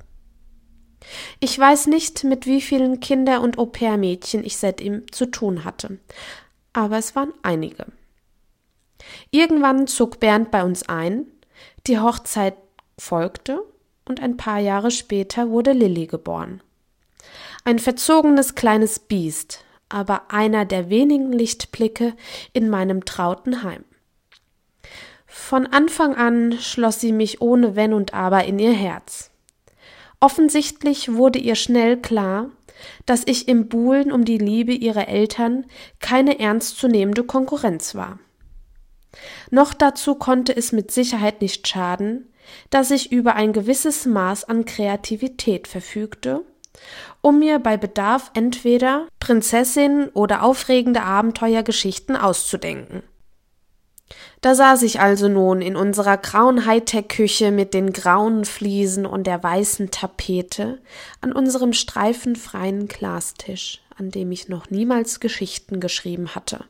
Ich 1.41 1.59
weiß 1.59 1.87
nicht, 1.89 2.25
mit 2.25 2.47
wie 2.47 2.61
vielen 2.61 3.01
Kinder- 3.01 3.41
und 3.41 3.59
Au-pair-Mädchen 3.59 4.45
ich 4.45 4.57
seit 4.57 4.81
ihm 4.81 5.05
zu 5.11 5.27
tun 5.27 5.65
hatte, 5.65 5.99
aber 6.73 6.99
es 6.99 7.15
waren 7.15 7.33
einige. 7.43 7.87
Irgendwann 9.31 9.87
zog 9.87 10.21
Bernd 10.21 10.51
bei 10.51 10.65
uns 10.65 10.89
ein, 10.89 11.27
die 11.87 11.99
Hochzeit 11.99 12.57
folgte 12.99 13.63
und 14.05 14.21
ein 14.21 14.37
paar 14.37 14.59
Jahre 14.59 14.91
später 14.91 15.51
wurde 15.51 15.73
Lilly 15.73 16.07
geboren. 16.07 16.63
Ein 17.65 17.79
verzogenes 17.79 18.55
kleines 18.55 18.99
Biest, 18.99 19.65
aber 19.89 20.31
einer 20.31 20.65
der 20.65 20.91
wenigen 20.91 21.33
Lichtblicke 21.33 22.15
in 22.53 22.69
meinem 22.69 23.05
trauten 23.05 23.63
Heim. 23.63 23.85
Von 25.27 25.67
Anfang 25.67 26.15
an 26.15 26.59
schloss 26.61 27.01
sie 27.01 27.13
mich 27.13 27.41
ohne 27.41 27.75
Wenn 27.75 27.93
und 27.93 28.15
Aber 28.15 28.45
in 28.45 28.59
ihr 28.59 28.73
Herz. 28.73 29.31
Offensichtlich 30.21 31.15
wurde 31.15 31.39
ihr 31.39 31.55
schnell 31.55 31.97
klar, 32.01 32.51
dass 33.05 33.25
ich 33.27 33.49
im 33.49 33.69
Buhlen 33.69 34.13
um 34.13 34.25
die 34.25 34.39
Liebe 34.39 34.73
ihrer 34.73 35.09
Eltern 35.09 35.67
keine 36.01 36.39
ernstzunehmende 36.39 37.25
Konkurrenz 37.25 37.95
war. 37.95 38.19
Noch 39.51 39.75
dazu 39.75 40.15
konnte 40.15 40.57
es 40.57 40.73
mit 40.73 40.91
Sicherheit 40.91 41.41
nicht 41.41 41.67
schaden, 41.69 42.29
dass 42.71 42.91
ich 42.91 43.13
über 43.13 43.35
ein 43.37 43.53
gewisses 43.53 44.07
Maß 44.07 44.45
an 44.45 44.65
Kreativität 44.65 45.69
verfügte, 45.69 46.45
um 47.21 47.39
mir 47.39 47.59
bei 47.59 47.77
Bedarf 47.77 48.31
entweder 48.35 49.07
Prinzessinnen 49.21 50.09
oder 50.11 50.43
aufregende 50.43 51.03
Abenteuergeschichten 51.03 52.17
auszudenken. 52.17 53.03
Da 54.43 54.55
saß 54.55 54.83
ich 54.83 55.01
also 55.01 55.29
nun 55.29 55.63
in 55.63 55.75
unserer 55.77 56.19
grauen 56.19 56.67
Hightech-Küche 56.67 57.51
mit 57.51 57.73
den 57.73 57.95
grauen 57.95 58.45
Fliesen 58.45 59.07
und 59.07 59.27
der 59.27 59.43
weißen 59.43 59.91
Tapete 59.91 60.83
an 61.23 61.33
unserem 61.33 61.73
streifenfreien 61.73 62.87
Glastisch, 62.87 63.81
an 63.97 64.11
dem 64.11 64.31
ich 64.33 64.49
noch 64.49 64.69
niemals 64.69 65.21
Geschichten 65.21 65.81
geschrieben 65.81 66.35
hatte 66.35 66.67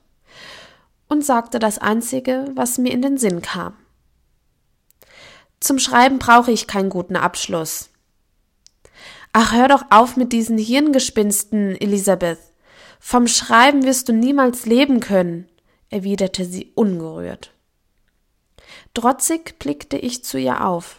und 1.08 1.24
sagte 1.24 1.58
das 1.58 1.78
Einzige, 1.78 2.46
was 2.54 2.78
mir 2.78 2.92
in 2.92 3.02
den 3.02 3.18
Sinn 3.18 3.42
kam. 3.42 3.74
Zum 5.60 5.78
Schreiben 5.78 6.18
brauche 6.18 6.52
ich 6.52 6.66
keinen 6.66 6.90
guten 6.90 7.16
Abschluss. 7.16 7.90
Ach, 9.32 9.52
hör 9.52 9.68
doch 9.68 9.84
auf 9.90 10.16
mit 10.16 10.32
diesen 10.32 10.58
Hirngespinsten, 10.58 11.80
Elisabeth. 11.80 12.38
Vom 13.00 13.26
Schreiben 13.26 13.82
wirst 13.84 14.08
du 14.08 14.12
niemals 14.12 14.66
leben 14.66 15.00
können, 15.00 15.48
erwiderte 15.90 16.44
sie 16.44 16.72
ungerührt. 16.74 17.52
Trotzig 18.94 19.58
blickte 19.58 19.96
ich 19.96 20.24
zu 20.24 20.38
ihr 20.38 20.64
auf. 20.64 20.98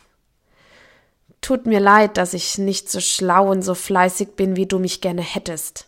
Tut 1.41 1.65
mir 1.65 1.79
leid, 1.79 2.17
dass 2.17 2.33
ich 2.33 2.57
nicht 2.57 2.89
so 2.89 2.99
schlau 2.99 3.51
und 3.51 3.61
so 3.61 3.75
fleißig 3.75 4.29
bin, 4.35 4.55
wie 4.55 4.65
du 4.65 4.79
mich 4.79 4.99
gerne 4.99 5.21
hättest. 5.21 5.87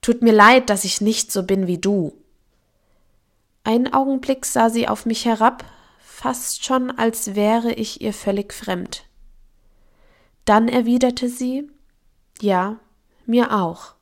Tut 0.00 0.22
mir 0.22 0.32
leid, 0.32 0.70
dass 0.70 0.84
ich 0.84 1.00
nicht 1.00 1.30
so 1.30 1.44
bin 1.44 1.66
wie 1.68 1.78
du. 1.78 2.12
Einen 3.64 3.92
Augenblick 3.92 4.44
sah 4.44 4.70
sie 4.70 4.88
auf 4.88 5.06
mich 5.06 5.24
herab, 5.24 5.64
fast 6.00 6.64
schon 6.64 6.90
als 6.90 7.34
wäre 7.34 7.72
ich 7.72 8.00
ihr 8.00 8.12
völlig 8.12 8.52
fremd. 8.52 9.04
Dann 10.44 10.68
erwiderte 10.68 11.28
sie 11.28 11.70
Ja, 12.40 12.80
mir 13.24 13.52
auch, 13.52 13.94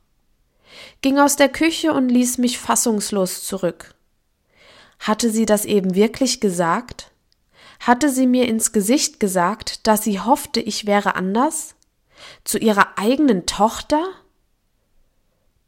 ging 1.01 1.19
aus 1.19 1.35
der 1.35 1.49
Küche 1.49 1.93
und 1.93 2.09
ließ 2.09 2.39
mich 2.39 2.57
fassungslos 2.57 3.43
zurück. 3.43 3.93
Hatte 4.99 5.29
sie 5.29 5.45
das 5.45 5.65
eben 5.65 5.95
wirklich 5.95 6.39
gesagt? 6.39 7.11
Hatte 7.79 8.09
sie 8.09 8.27
mir 8.27 8.47
ins 8.47 8.71
Gesicht 8.71 9.19
gesagt, 9.19 9.87
dass 9.87 10.03
sie 10.03 10.19
hoffte, 10.19 10.59
ich 10.59 10.85
wäre 10.85 11.15
anders? 11.15 11.75
Zu 12.43 12.59
ihrer 12.59 12.99
eigenen 12.99 13.47
Tochter? 13.47 14.03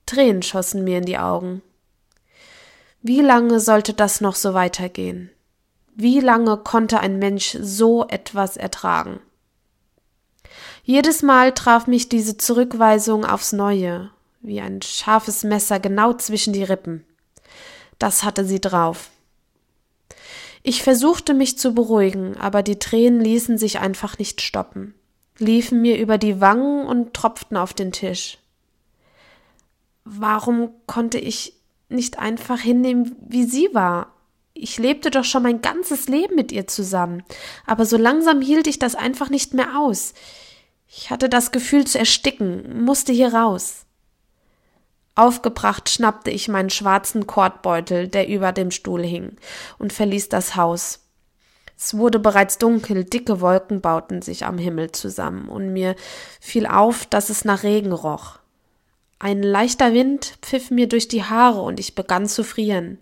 Tränen 0.06 0.44
schossen 0.44 0.84
mir 0.84 1.00
in 1.00 1.06
die 1.06 1.18
Augen. 1.18 1.64
Wie 3.06 3.20
lange 3.20 3.60
sollte 3.60 3.94
das 3.94 4.22
noch 4.22 4.36
so 4.36 4.54
weitergehen? 4.54 5.30
Wie 5.94 6.22
lange 6.22 6.56
konnte 6.56 7.02
ein 7.02 7.20
Mensch 7.20 7.58
so 7.60 8.08
etwas 8.08 8.56
ertragen? 8.56 9.20
Jedes 10.86 11.22
Mal 11.22 11.52
traf 11.52 11.86
mich 11.86 12.08
diese 12.08 12.38
Zurückweisung 12.38 13.26
aufs 13.26 13.52
Neue, 13.52 14.10
wie 14.40 14.62
ein 14.62 14.82
scharfes 14.82 15.44
Messer 15.44 15.82
genau 15.82 16.14
zwischen 16.14 16.54
die 16.54 16.64
Rippen. 16.64 17.04
Das 18.00 18.24
hatte 18.24 18.46
sie 18.46 18.62
drauf. 18.62 19.10
Ich 20.62 20.82
versuchte 20.82 21.34
mich 21.34 21.60
zu 21.60 21.74
beruhigen, 21.74 22.38
aber 22.38 22.64
die 22.64 22.80
Tränen 22.80 23.20
ließen 23.20 23.58
sich 23.58 23.80
einfach 23.80 24.18
nicht 24.18 24.40
stoppen, 24.40 24.94
liefen 25.40 25.82
mir 25.82 26.00
über 26.00 26.18
die 26.18 26.40
Wangen 26.40 26.86
und 26.86 27.14
tropften 27.14 27.58
auf 27.58 27.74
den 27.74 27.92
Tisch. 27.92 28.38
Warum 30.06 30.72
konnte 30.88 31.18
ich 31.20 31.60
nicht 31.90 32.20
einfach 32.20 32.60
hinnehmen, 32.60 33.16
wie 33.28 33.44
sie 33.44 33.70
war. 33.74 34.14
Ich 34.54 34.78
lebte 34.78 35.10
doch 35.10 35.24
schon 35.24 35.44
mein 35.44 35.62
ganzes 35.62 36.08
Leben 36.08 36.36
mit 36.36 36.52
ihr 36.52 36.68
zusammen, 36.68 37.24
aber 37.66 37.86
so 37.86 37.98
langsam 37.98 38.42
hielt 38.42 38.68
ich 38.68 38.80
das 38.80 38.96
einfach 38.96 39.30
nicht 39.30 39.54
mehr 39.54 39.80
aus. 39.80 40.14
Ich 40.88 41.10
hatte 41.10 41.28
das 41.28 41.52
Gefühl 41.52 41.86
zu 41.86 41.98
ersticken, 41.98 42.84
musste 42.84 43.12
hier 43.12 43.34
raus. 43.34 43.86
Aufgebracht 45.16 45.90
schnappte 45.90 46.32
ich 46.32 46.48
meinen 46.48 46.70
schwarzen 46.70 47.28
Kordbeutel, 47.28 48.08
der 48.08 48.28
über 48.28 48.52
dem 48.52 48.72
Stuhl 48.72 49.04
hing, 49.04 49.38
und 49.78 49.94
verließ 49.94 50.30
das 50.30 50.56
Haus. 50.56 51.00
Es 51.78 51.98
wurde 51.98 52.20
bereits 52.20 52.58
dunkel, 52.58 53.04
dicke 53.04 53.42
Wolken 53.42 53.82
bauten 53.82 54.22
sich 54.22 54.46
am 54.46 54.58
Himmel 54.58 54.92
zusammen, 54.92 55.50
und 55.50 55.74
mir 55.74 55.96
fiel 56.40 56.66
auf, 56.66 57.06
dass 57.06 57.30
es 57.30 57.46
nach 57.46 57.64
Regen 57.64 57.92
roch. 57.92 58.40
Ein 59.24 59.42
leichter 59.42 59.94
Wind 59.94 60.38
pfiff 60.42 60.70
mir 60.70 60.90
durch 60.90 61.08
die 61.08 61.24
Haare 61.24 61.62
und 61.62 61.80
ich 61.80 61.96
begann 61.96 62.28
zu 62.28 62.44
frieren. 62.44 62.98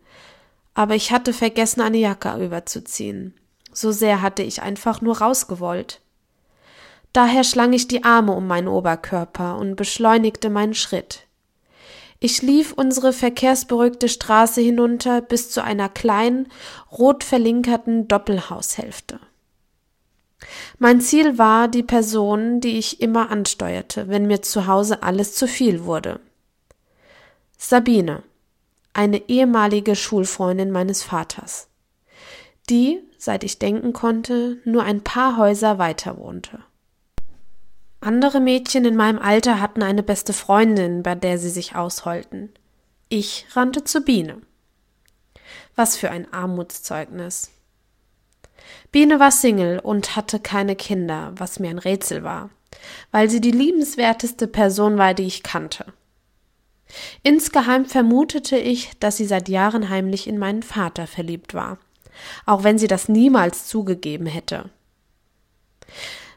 Aber 0.76 0.94
ich 0.94 1.12
hatte 1.12 1.34
vergessen, 1.34 1.82
eine 1.82 1.98
Jacke 1.98 2.36
überzuziehen. 2.46 3.34
So 3.74 3.92
sehr 3.92 4.22
hatte 4.22 4.44
ich 4.44 4.62
einfach 4.62 5.02
nur 5.02 5.18
rausgewollt. 5.18 6.00
Daher 7.12 7.44
schlang 7.44 7.74
ich 7.74 7.88
die 7.88 8.04
Arme 8.04 8.34
um 8.34 8.46
meinen 8.46 8.68
Oberkörper 8.68 9.58
und 9.58 9.76
beschleunigte 9.76 10.52
meinen 10.52 10.76
Schritt. 10.76 11.26
Ich 12.20 12.44
lief 12.44 12.72
unsere 12.72 13.14
verkehrsberuhigte 13.14 14.08
Straße 14.08 14.62
hinunter 14.62 15.22
bis 15.22 15.50
zu 15.50 15.64
einer 15.64 15.90
kleinen, 15.90 16.50
rot 16.92 17.24
verlinkerten 17.24 18.08
Doppelhaushälfte. 18.08 19.20
Mein 20.80 21.02
Ziel 21.02 21.38
war 21.38 21.68
die 21.68 21.84
Person, 21.84 22.60
die 22.62 22.78
ich 22.78 23.02
immer 23.02 23.30
ansteuerte, 23.30 24.08
wenn 24.08 24.28
mir 24.28 24.42
zu 24.42 24.68
Hause 24.68 25.04
alles 25.04 25.36
zu 25.36 25.48
viel 25.48 25.86
wurde. 25.86 26.20
Sabine, 27.58 28.24
eine 28.94 29.30
ehemalige 29.30 29.96
Schulfreundin 29.96 30.72
meines 30.72 31.04
Vaters, 31.04 31.68
die, 32.70 33.00
seit 33.18 33.44
ich 33.44 33.60
denken 33.60 33.94
konnte, 33.94 34.58
nur 34.66 34.84
ein 34.84 35.04
paar 35.04 35.38
Häuser 35.38 35.78
weiter 35.78 36.18
wohnte. 36.18 36.60
Andere 38.00 38.40
Mädchen 38.40 38.84
in 38.84 38.96
meinem 38.96 39.20
Alter 39.20 39.62
hatten 39.62 39.84
eine 39.84 40.02
beste 40.02 40.34
Freundin, 40.34 41.04
bei 41.04 41.14
der 41.14 41.38
sie 41.38 41.52
sich 41.52 41.76
ausholten. 41.76 42.52
Ich 43.10 43.46
rannte 43.54 43.84
zu 43.84 44.02
Biene. 44.02 44.42
Was 45.76 45.98
für 45.98 46.10
ein 46.10 46.32
Armutszeugnis. 46.34 47.52
Biene 48.92 49.20
war 49.20 49.32
Single 49.32 49.80
und 49.80 50.16
hatte 50.16 50.40
keine 50.40 50.76
Kinder, 50.76 51.32
was 51.38 51.60
mir 51.60 51.70
ein 51.70 51.80
Rätsel 51.80 52.24
war, 52.24 52.50
weil 53.12 53.30
sie 53.30 53.40
die 53.40 53.52
liebenswerteste 53.52 54.48
Person 54.48 54.98
war, 54.98 55.14
die 55.14 55.28
ich 55.28 55.44
kannte. 55.44 55.86
Insgeheim 57.24 57.86
vermutete 57.86 58.58
ich, 58.58 58.92
dass 59.00 59.16
sie 59.16 59.26
seit 59.26 59.48
Jahren 59.48 59.90
heimlich 59.90 60.28
in 60.28 60.38
meinen 60.38 60.62
Vater 60.62 61.08
verliebt 61.08 61.54
war, 61.54 61.78
auch 62.46 62.66
wenn 62.66 62.78
sie 62.78 62.88
das 62.88 63.08
niemals 63.08 63.68
zugegeben 63.68 64.26
hätte. 64.26 64.70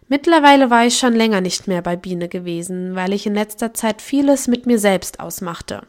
Mittlerweile 0.06 0.70
war 0.70 0.86
ich 0.86 0.98
schon 0.98 1.14
länger 1.14 1.40
nicht 1.40 1.66
mehr 1.66 1.82
bei 1.82 1.96
Biene 1.96 2.28
gewesen, 2.28 2.94
weil 2.94 3.12
ich 3.12 3.26
in 3.26 3.34
letzter 3.34 3.74
Zeit 3.74 4.00
vieles 4.00 4.46
mit 4.46 4.66
mir 4.66 4.78
selbst 4.78 5.18
ausmachte. 5.18 5.86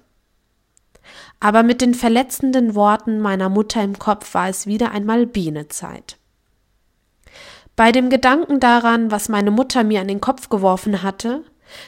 Aber 1.40 1.62
mit 1.62 1.82
den 1.82 1.94
verletzenden 1.94 2.74
Worten 2.74 3.20
meiner 3.20 3.50
Mutter 3.50 3.84
im 3.84 4.00
Kopf 4.00 4.34
war 4.34 4.50
es 4.50 4.66
wieder 4.66 4.92
einmal 4.92 5.28
Bienezeit. 5.28 6.18
Bei 7.76 7.92
dem 7.92 8.10
Gedanken 8.10 8.60
daran, 8.60 9.12
was 9.12 9.28
meine 9.28 9.52
Mutter 9.52 9.84
mir 9.84 10.02
an 10.02 10.08
den 10.08 10.22
Kopf 10.22 10.50
geworfen 10.50 11.04
hatte, 11.04 11.44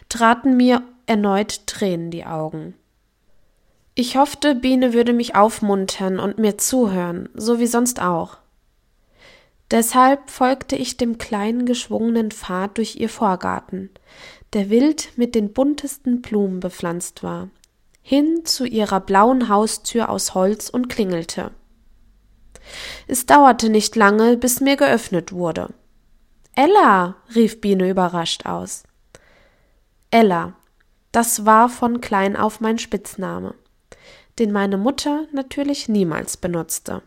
traten 0.10 0.58
mir 0.58 0.84
erneut 1.06 1.65
Tränen 1.65 2.12
die 2.12 2.25
Augen. 2.25 2.74
Ich 3.96 4.17
hoffte, 4.17 4.53
Biene 4.53 4.94
würde 4.94 5.13
mich 5.13 5.36
aufmuntern 5.36 6.20
und 6.20 6.38
mir 6.38 6.58
zuhören, 6.58 7.29
so 7.34 7.60
wie 7.60 7.67
sonst 7.67 8.01
auch. 8.01 8.38
Deshalb 9.72 10.29
folgte 10.29 10.75
ich 10.75 10.98
dem 10.98 11.17
kleinen 11.17 11.65
geschwungenen 11.65 12.32
Pfad 12.32 12.77
durch 12.77 12.98
ihr 12.98 13.10
Vorgarten, 13.10 13.89
der 14.53 14.70
wild 14.70 15.17
mit 15.17 15.36
den 15.36 15.51
buntesten 15.51 16.22
Blumen 16.22 16.60
bepflanzt 16.60 17.24
war, 17.24 17.50
hin 18.01 18.46
zu 18.46 18.65
ihrer 18.65 19.00
blauen 19.00 19.50
Haustür 19.50 20.10
aus 20.10 20.36
Holz 20.36 20.70
und 20.70 20.89
klingelte. 20.89 21.51
Es 23.08 23.26
dauerte 23.26 23.70
nicht 23.70 23.96
lange, 23.96 24.38
bis 24.38 24.62
mir 24.62 24.76
geöffnet 24.76 25.32
wurde. 25.32 25.70
Ella, 26.56 27.16
rief 27.36 27.62
Biene 27.62 27.90
überrascht 27.90 28.46
aus. 28.46 28.84
Ella, 30.10 30.53
das 31.12 31.46
war 31.46 31.70
von 31.70 32.01
klein 32.01 32.36
auf 32.36 32.60
mein 32.60 32.80
Spitzname, 32.80 33.56
den 34.40 34.51
meine 34.51 34.77
Mutter 34.77 35.25
natürlich 35.32 35.90
niemals 35.90 36.38
benutzte. 36.38 37.01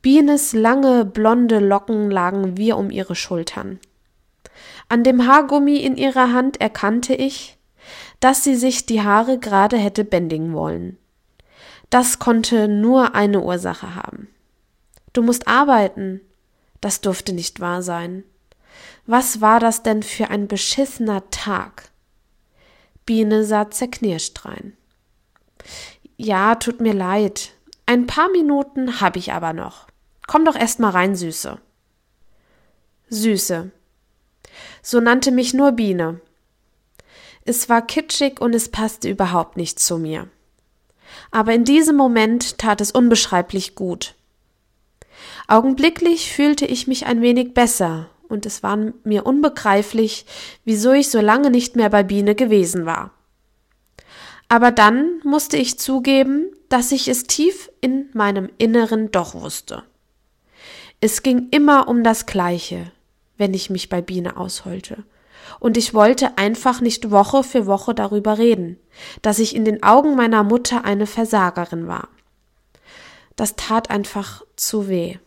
Bienes 0.00 0.52
lange 0.52 1.04
blonde 1.04 1.60
Locken 1.60 2.10
lagen 2.10 2.56
wir 2.56 2.76
um 2.76 2.90
ihre 2.90 3.14
Schultern. 3.14 3.78
An 4.88 5.04
dem 5.04 5.26
Haargummi 5.26 5.76
in 5.76 5.96
ihrer 5.96 6.32
Hand 6.32 6.60
erkannte 6.60 7.14
ich, 7.14 7.56
dass 8.20 8.44
sie 8.44 8.56
sich 8.56 8.86
die 8.86 9.02
Haare 9.02 9.38
gerade 9.38 9.76
hätte 9.76 10.04
bändigen 10.04 10.54
wollen. 10.54 10.98
Das 11.92 12.18
konnte 12.18 12.68
nur 12.68 13.14
eine 13.14 13.42
Ursache 13.42 13.94
haben. 13.94 14.28
Du 15.12 15.20
musst 15.20 15.46
arbeiten. 15.46 16.22
Das 16.80 17.02
durfte 17.02 17.34
nicht 17.34 17.60
wahr 17.60 17.82
sein. 17.82 18.24
Was 19.04 19.42
war 19.42 19.60
das 19.60 19.82
denn 19.82 20.02
für 20.02 20.30
ein 20.30 20.48
beschissener 20.48 21.28
Tag? 21.28 21.90
Biene 23.04 23.44
sah 23.44 23.70
zerknirscht 23.70 24.46
rein. 24.46 24.74
Ja, 26.16 26.54
tut 26.54 26.80
mir 26.80 26.94
leid. 26.94 27.52
Ein 27.84 28.06
paar 28.06 28.30
Minuten 28.30 29.02
hab 29.02 29.16
ich 29.16 29.34
aber 29.34 29.52
noch. 29.52 29.86
Komm 30.26 30.46
doch 30.46 30.56
erst 30.56 30.80
mal 30.80 30.92
rein, 30.92 31.14
Süße. 31.14 31.60
Süße. 33.10 33.70
So 34.80 35.00
nannte 35.00 35.30
mich 35.30 35.52
nur 35.52 35.72
Biene. 35.72 36.22
Es 37.44 37.68
war 37.68 37.86
kitschig 37.86 38.40
und 38.40 38.54
es 38.54 38.70
passte 38.70 39.10
überhaupt 39.10 39.58
nicht 39.58 39.78
zu 39.78 39.98
mir 39.98 40.30
aber 41.30 41.54
in 41.54 41.64
diesem 41.64 41.96
Moment 41.96 42.58
tat 42.58 42.80
es 42.80 42.90
unbeschreiblich 42.90 43.74
gut. 43.74 44.14
Augenblicklich 45.48 46.32
fühlte 46.32 46.66
ich 46.66 46.86
mich 46.86 47.06
ein 47.06 47.20
wenig 47.20 47.54
besser, 47.54 48.08
und 48.28 48.46
es 48.46 48.62
war 48.62 48.78
mir 49.04 49.26
unbegreiflich, 49.26 50.24
wieso 50.64 50.92
ich 50.92 51.10
so 51.10 51.20
lange 51.20 51.50
nicht 51.50 51.76
mehr 51.76 51.90
bei 51.90 52.02
Biene 52.02 52.34
gewesen 52.34 52.86
war. 52.86 53.10
Aber 54.48 54.70
dann 54.70 55.20
musste 55.24 55.56
ich 55.56 55.78
zugeben, 55.78 56.46
dass 56.68 56.92
ich 56.92 57.08
es 57.08 57.24
tief 57.24 57.70
in 57.80 58.08
meinem 58.14 58.48
Inneren 58.58 59.10
doch 59.10 59.34
wusste. 59.34 59.82
Es 61.00 61.22
ging 61.22 61.48
immer 61.50 61.88
um 61.88 62.02
das 62.04 62.26
Gleiche, 62.26 62.90
wenn 63.36 63.52
ich 63.52 63.68
mich 63.68 63.88
bei 63.88 64.00
Biene 64.00 64.36
ausholte 64.36 65.04
und 65.62 65.76
ich 65.76 65.94
wollte 65.94 66.38
einfach 66.38 66.80
nicht 66.80 67.12
Woche 67.12 67.44
für 67.44 67.66
Woche 67.66 67.94
darüber 67.94 68.36
reden, 68.36 68.80
dass 69.22 69.38
ich 69.38 69.54
in 69.54 69.64
den 69.64 69.84
Augen 69.84 70.16
meiner 70.16 70.42
Mutter 70.42 70.84
eine 70.84 71.06
Versagerin 71.06 71.86
war. 71.86 72.08
Das 73.36 73.54
tat 73.54 73.88
einfach 73.88 74.42
zu 74.56 74.88
weh. 74.88 75.18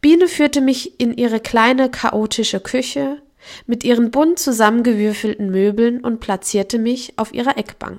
Biene 0.00 0.28
führte 0.28 0.60
mich 0.60 1.00
in 1.00 1.12
ihre 1.12 1.40
kleine 1.40 1.90
chaotische 1.90 2.60
Küche 2.60 3.20
mit 3.66 3.82
ihren 3.82 4.12
bunt 4.12 4.38
zusammengewürfelten 4.38 5.50
Möbeln 5.50 5.98
und 5.98 6.20
platzierte 6.20 6.78
mich 6.78 7.18
auf 7.18 7.34
ihrer 7.34 7.58
Eckbank. 7.58 7.98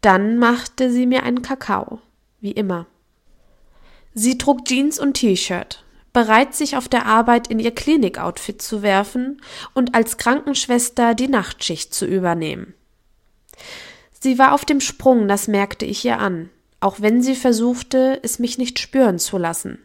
Dann 0.00 0.38
machte 0.38 0.90
sie 0.90 1.04
mir 1.04 1.24
einen 1.24 1.42
Kakao, 1.42 2.00
wie 2.40 2.52
immer. 2.52 2.86
Sie 4.14 4.38
trug 4.38 4.64
Jeans 4.64 4.98
und 4.98 5.12
T-Shirt, 5.12 5.84
bereit, 6.18 6.52
sich 6.52 6.76
auf 6.76 6.88
der 6.88 7.06
Arbeit 7.06 7.46
in 7.46 7.60
ihr 7.60 7.72
Klinikoutfit 7.72 8.60
zu 8.60 8.82
werfen 8.82 9.40
und 9.72 9.94
als 9.94 10.16
Krankenschwester 10.16 11.14
die 11.14 11.28
Nachtschicht 11.28 11.94
zu 11.94 12.06
übernehmen. 12.06 12.74
Sie 14.18 14.36
war 14.36 14.52
auf 14.52 14.64
dem 14.64 14.80
Sprung, 14.80 15.28
das 15.28 15.46
merkte 15.46 15.86
ich 15.86 16.04
ihr 16.04 16.18
an, 16.18 16.50
auch 16.80 16.96
wenn 16.98 17.22
sie 17.22 17.36
versuchte, 17.36 18.18
es 18.24 18.40
mich 18.40 18.58
nicht 18.58 18.80
spüren 18.80 19.20
zu 19.20 19.38
lassen. 19.38 19.78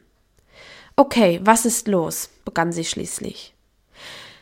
Okay, 0.95 1.39
was 1.43 1.67
ist 1.67 1.87
los? 1.87 2.31
begann 2.45 2.71
sie 2.71 2.83
schließlich. 2.83 3.53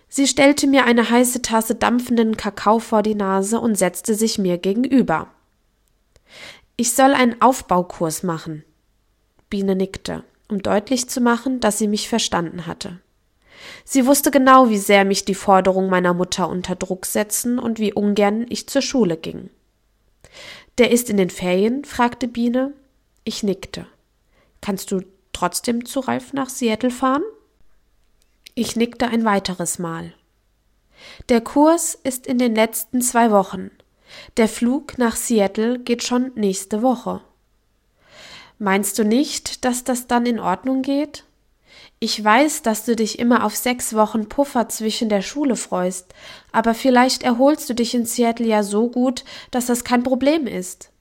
Sie 0.07 0.27
stellte 0.27 0.67
mir 0.67 0.85
eine 0.85 1.09
heiße 1.09 1.41
Tasse 1.41 1.75
dampfenden 1.75 2.37
Kakao 2.37 2.79
vor 2.79 3.03
die 3.03 3.15
Nase 3.15 3.59
und 3.59 3.77
setzte 3.77 4.15
sich 4.15 4.37
mir 4.37 4.57
gegenüber. 4.57 5.27
Ich 6.77 6.93
soll 6.93 7.13
einen 7.13 7.41
Aufbaukurs 7.41 8.23
machen. 8.23 8.63
Biene 9.49 9.75
nickte 9.75 10.23
um 10.51 10.61
deutlich 10.61 11.09
zu 11.09 11.21
machen, 11.21 11.59
dass 11.59 11.77
sie 11.77 11.87
mich 11.87 12.09
verstanden 12.09 12.67
hatte. 12.67 12.99
Sie 13.85 14.05
wusste 14.05 14.31
genau, 14.31 14.69
wie 14.69 14.77
sehr 14.77 15.05
mich 15.05 15.25
die 15.25 15.35
Forderung 15.35 15.89
meiner 15.89 16.13
Mutter 16.13 16.49
unter 16.49 16.75
Druck 16.75 17.05
setzen 17.05 17.57
und 17.57 17.79
wie 17.79 17.93
ungern 17.93 18.45
ich 18.49 18.67
zur 18.67 18.81
Schule 18.81 19.17
ging. 19.17 19.49
Der 20.77 20.91
ist 20.91 21.09
in 21.09 21.17
den 21.17 21.29
Ferien? 21.29 21.85
fragte 21.85 22.27
Biene. 22.27 22.73
Ich 23.23 23.43
nickte. 23.43 23.87
Kannst 24.61 24.91
du 24.91 25.01
trotzdem 25.33 25.85
zu 25.85 26.01
Ralf 26.01 26.33
nach 26.33 26.49
Seattle 26.49 26.91
fahren? 26.91 27.23
Ich 28.55 28.75
nickte 28.75 29.07
ein 29.07 29.25
weiteres 29.25 29.79
Mal. 29.79 30.13
Der 31.29 31.41
Kurs 31.41 31.95
ist 31.95 32.27
in 32.27 32.37
den 32.37 32.55
letzten 32.55 33.01
zwei 33.01 33.31
Wochen. 33.31 33.71
Der 34.37 34.47
Flug 34.47 34.97
nach 34.97 35.15
Seattle 35.15 35.79
geht 35.79 36.03
schon 36.03 36.31
nächste 36.35 36.81
Woche. 36.81 37.21
Meinst 38.63 38.99
du 38.99 39.03
nicht, 39.03 39.65
dass 39.65 39.83
das 39.85 40.05
dann 40.05 40.27
in 40.27 40.39
Ordnung 40.39 40.83
geht? 40.83 41.23
Ich 41.99 42.23
weiß, 42.23 42.61
dass 42.61 42.85
du 42.85 42.95
dich 42.95 43.17
immer 43.17 43.43
auf 43.43 43.55
sechs 43.55 43.95
Wochen 43.95 44.29
Puffer 44.29 44.69
zwischen 44.69 45.09
der 45.09 45.23
Schule 45.23 45.55
freust, 45.55 46.13
aber 46.51 46.75
vielleicht 46.75 47.23
erholst 47.23 47.67
du 47.71 47.73
dich 47.73 47.95
in 47.95 48.05
Seattle 48.05 48.45
ja 48.45 48.61
so 48.61 48.87
gut, 48.87 49.25
dass 49.49 49.65
das 49.65 49.83
kein 49.83 50.03
Problem 50.03 50.45
ist. 50.45 50.91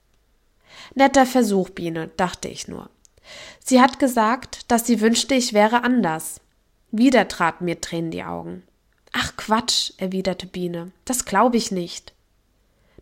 Netter 0.95 1.27
Versuch, 1.27 1.69
Biene, 1.69 2.09
dachte 2.17 2.47
ich 2.47 2.67
nur. 2.67 2.89
Sie 3.63 3.79
hat 3.79 3.99
gesagt, 3.99 4.71
dass 4.71 4.87
sie 4.87 4.99
wünschte, 4.99 5.35
ich 5.35 5.53
wäre 5.53 5.83
anders. 5.83 6.41
Wieder 6.89 7.27
traten 7.27 7.65
mir 7.65 7.79
Tränen 7.79 8.09
die 8.09 8.23
Augen. 8.23 8.63
Ach 9.11 9.37
Quatsch, 9.37 9.91
erwiderte 9.97 10.47
Biene, 10.47 10.91
das 11.05 11.25
glaube 11.25 11.57
ich 11.57 11.69
nicht. 11.69 12.13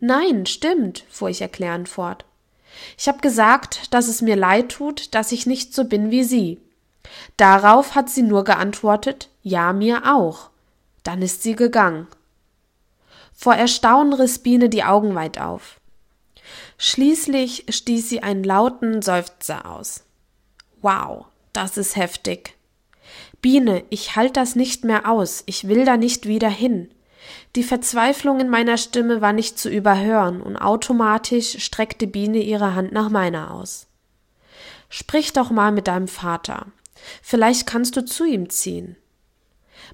Nein, 0.02 0.46
stimmt, 0.46 1.06
fuhr 1.10 1.30
ich 1.30 1.40
erklärend 1.40 1.88
fort. 1.88 2.26
Ich 2.98 3.08
habe 3.08 3.20
gesagt, 3.20 3.94
dass 3.94 4.08
es 4.08 4.22
mir 4.22 4.36
leid 4.36 4.70
tut, 4.70 5.14
dass 5.16 5.32
ich 5.32 5.46
nicht 5.46 5.74
so 5.74 5.86
bin 5.86 6.12
wie 6.12 6.24
Sie. 6.24 6.60
Darauf 7.38 7.96
hat 7.96 8.10
sie 8.10 8.22
nur 8.22 8.44
geantwortet, 8.44 9.30
ja, 9.42 9.74
mir 9.74 10.04
auch. 10.14 10.50
Dann 11.04 11.22
ist 11.22 11.44
sie 11.44 11.56
gegangen. 11.56 12.08
Vor 13.34 13.56
Erstaunen 13.56 14.14
riss 14.14 14.40
Biene 14.40 14.70
die 14.70 14.84
Augen 14.84 15.16
weit 15.16 15.40
auf. 15.40 15.80
Schließlich 16.78 17.66
stieß 17.70 18.10
sie 18.10 18.22
einen 18.22 18.44
lauten 18.44 19.02
Seufzer 19.02 19.66
aus. 19.66 20.04
Wow, 20.82 21.26
das 21.54 21.78
ist 21.78 21.96
heftig. 21.96 22.56
Biene, 23.42 23.84
ich 23.90 24.16
halt 24.16 24.36
das 24.36 24.56
nicht 24.56 24.84
mehr 24.84 25.10
aus, 25.10 25.44
ich 25.46 25.68
will 25.68 25.86
da 25.86 25.98
nicht 25.98 26.26
wieder 26.26 26.50
hin. 26.50 26.94
Die 27.56 27.64
Verzweiflung 27.64 28.40
in 28.40 28.50
meiner 28.50 28.78
Stimme 28.78 29.22
war 29.22 29.34
nicht 29.34 29.58
zu 29.58 29.70
überhören, 29.70 30.42
und 30.42 30.58
automatisch 30.58 31.64
streckte 31.64 32.08
Biene 32.08 32.40
ihre 32.40 32.76
Hand 32.76 32.92
nach 32.92 33.10
meiner 33.10 33.52
aus. 33.52 33.88
Sprich 34.90 35.34
doch 35.34 35.52
mal 35.52 35.72
mit 35.72 35.88
deinem 35.88 36.08
Vater. 36.08 36.68
Vielleicht 37.22 37.68
kannst 37.68 37.96
du 37.96 38.04
zu 38.04 38.26
ihm 38.26 38.50
ziehen. 38.50 38.96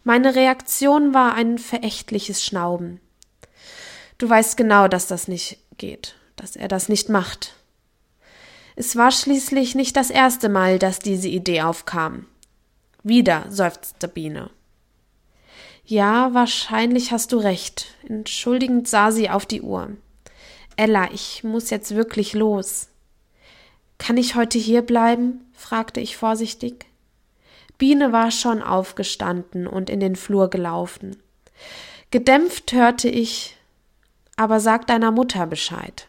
Meine 0.03 0.35
Reaktion 0.35 1.13
war 1.13 1.33
ein 1.33 1.57
verächtliches 1.57 2.43
Schnauben. 2.43 2.99
Du 4.17 4.29
weißt 4.29 4.55
genau, 4.57 4.87
dass 4.87 5.07
das 5.07 5.27
nicht 5.27 5.59
geht, 5.77 6.15
dass 6.35 6.55
er 6.55 6.67
das 6.67 6.89
nicht 6.89 7.09
macht. 7.09 7.55
Es 8.75 8.95
war 8.95 9.11
schließlich 9.11 9.75
nicht 9.75 9.95
das 9.95 10.09
erste 10.09 10.49
Mal, 10.49 10.79
dass 10.79 10.99
diese 10.99 11.29
Idee 11.29 11.61
aufkam. 11.61 12.25
Wieder 13.03 13.45
seufzte 13.49 14.07
Biene. 14.07 14.49
Ja, 15.87 16.33
wahrscheinlich 16.33 17.11
hast 17.11 17.31
du 17.31 17.37
recht. 17.37 17.93
Entschuldigend 18.07 18.87
sah 18.87 19.11
sie 19.11 19.29
auf 19.29 19.45
die 19.45 19.61
Uhr. 19.61 19.91
Ella, 20.77 21.09
ich 21.13 21.43
muss 21.43 21.69
jetzt 21.69 21.95
wirklich 21.95 22.33
los. 22.33 22.89
Kann 23.99 24.17
ich 24.17 24.35
heute 24.35 24.57
hier 24.57 24.81
bleiben? 24.81 25.41
fragte 25.53 26.01
ich 26.01 26.17
vorsichtig. 26.17 26.87
Biene 27.77 28.11
war 28.11 28.31
schon 28.31 28.63
aufgestanden 28.63 29.67
und 29.67 29.89
in 29.91 29.99
den 29.99 30.15
Flur 30.15 30.49
gelaufen. 30.49 31.17
Gedämpft 32.09 32.73
hörte 32.73 33.07
ich, 33.07 33.55
aber 34.37 34.59
sag 34.59 34.87
deiner 34.87 35.11
Mutter 35.11 35.45
Bescheid. 35.45 36.07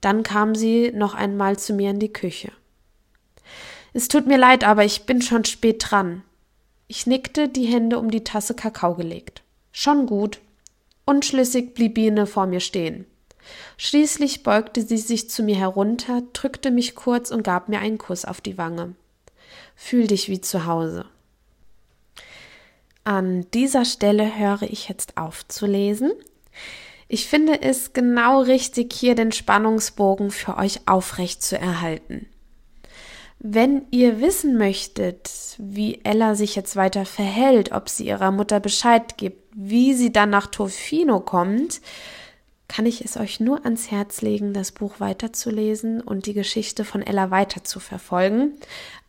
Dann 0.00 0.22
kam 0.22 0.54
sie 0.54 0.92
noch 0.92 1.14
einmal 1.14 1.58
zu 1.58 1.72
mir 1.72 1.90
in 1.90 1.98
die 1.98 2.12
Küche. 2.12 2.52
Es 3.94 4.08
tut 4.08 4.26
mir 4.26 4.38
leid, 4.38 4.62
aber 4.62 4.84
ich 4.84 5.06
bin 5.06 5.22
schon 5.22 5.44
spät 5.44 5.84
dran. 5.90 6.22
Ich 6.88 7.06
nickte, 7.06 7.48
die 7.48 7.66
Hände 7.66 7.98
um 7.98 8.10
die 8.10 8.24
Tasse 8.24 8.54
Kakao 8.54 8.94
gelegt. 8.94 9.42
Schon 9.72 10.06
gut. 10.06 10.40
Unschlüssig 11.04 11.74
blieb 11.74 11.94
Biene 11.94 12.26
vor 12.26 12.46
mir 12.46 12.60
stehen. 12.60 13.06
Schließlich 13.76 14.42
beugte 14.42 14.82
sie 14.82 14.98
sich 14.98 15.30
zu 15.30 15.42
mir 15.42 15.56
herunter, 15.56 16.22
drückte 16.32 16.70
mich 16.70 16.94
kurz 16.94 17.30
und 17.30 17.42
gab 17.42 17.68
mir 17.68 17.80
einen 17.80 17.98
Kuss 17.98 18.24
auf 18.24 18.40
die 18.40 18.58
Wange. 18.58 18.94
Fühl 19.74 20.06
dich 20.06 20.28
wie 20.28 20.40
zu 20.40 20.66
Hause. 20.66 21.06
An 23.04 23.46
dieser 23.52 23.84
Stelle 23.84 24.36
höre 24.36 24.62
ich 24.62 24.88
jetzt 24.88 25.16
auf 25.16 25.46
zu 25.46 25.66
lesen. 25.66 26.12
Ich 27.08 27.26
finde 27.26 27.62
es 27.62 27.92
genau 27.92 28.40
richtig, 28.40 28.92
hier 28.92 29.14
den 29.14 29.30
Spannungsbogen 29.30 30.32
für 30.32 30.56
euch 30.56 30.88
aufrecht 30.88 31.42
zu 31.42 31.56
erhalten. 31.56 32.26
Wenn 33.38 33.82
ihr 33.90 34.20
wissen 34.20 34.56
möchtet, 34.56 35.56
wie 35.58 36.00
Ella 36.04 36.34
sich 36.34 36.56
jetzt 36.56 36.74
weiter 36.74 37.04
verhält, 37.04 37.72
ob 37.72 37.88
sie 37.88 38.06
ihrer 38.06 38.30
Mutter 38.32 38.60
Bescheid 38.60 39.18
gibt, 39.18 39.52
wie 39.54 39.94
sie 39.94 40.10
dann 40.10 40.30
nach 40.30 40.46
Tofino 40.46 41.20
kommt, 41.20 41.80
kann 42.68 42.86
ich 42.86 43.04
es 43.04 43.16
euch 43.16 43.38
nur 43.38 43.64
ans 43.64 43.90
Herz 43.90 44.22
legen, 44.22 44.52
das 44.52 44.72
Buch 44.72 44.98
weiterzulesen 44.98 46.00
und 46.00 46.26
die 46.26 46.34
Geschichte 46.34 46.84
von 46.84 47.02
Ella 47.02 47.30
weiter 47.30 47.62
zu 47.62 47.78
verfolgen. 47.78 48.54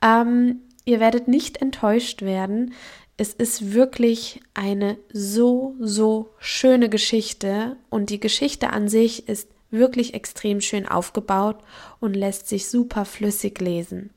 Ähm, 0.02 0.62
ihr 0.86 1.00
werdet 1.00 1.28
nicht 1.28 1.62
enttäuscht 1.62 2.22
werden. 2.22 2.74
Es 3.16 3.34
ist 3.34 3.74
wirklich 3.74 4.42
eine 4.54 4.98
so, 5.12 5.76
so 5.80 6.30
schöne 6.38 6.90
Geschichte 6.90 7.78
und 7.90 8.10
die 8.10 8.20
Geschichte 8.20 8.72
an 8.72 8.88
sich 8.90 9.28
ist 9.28 9.50
wirklich 9.72 10.14
extrem 10.14 10.62
schön 10.62 10.88
aufgebaut 10.88 11.58
und 12.00 12.16
lässt 12.16 12.48
sich 12.48 12.70
super 12.70 13.06
flüssig 13.06 13.60
lesen. 13.60 14.12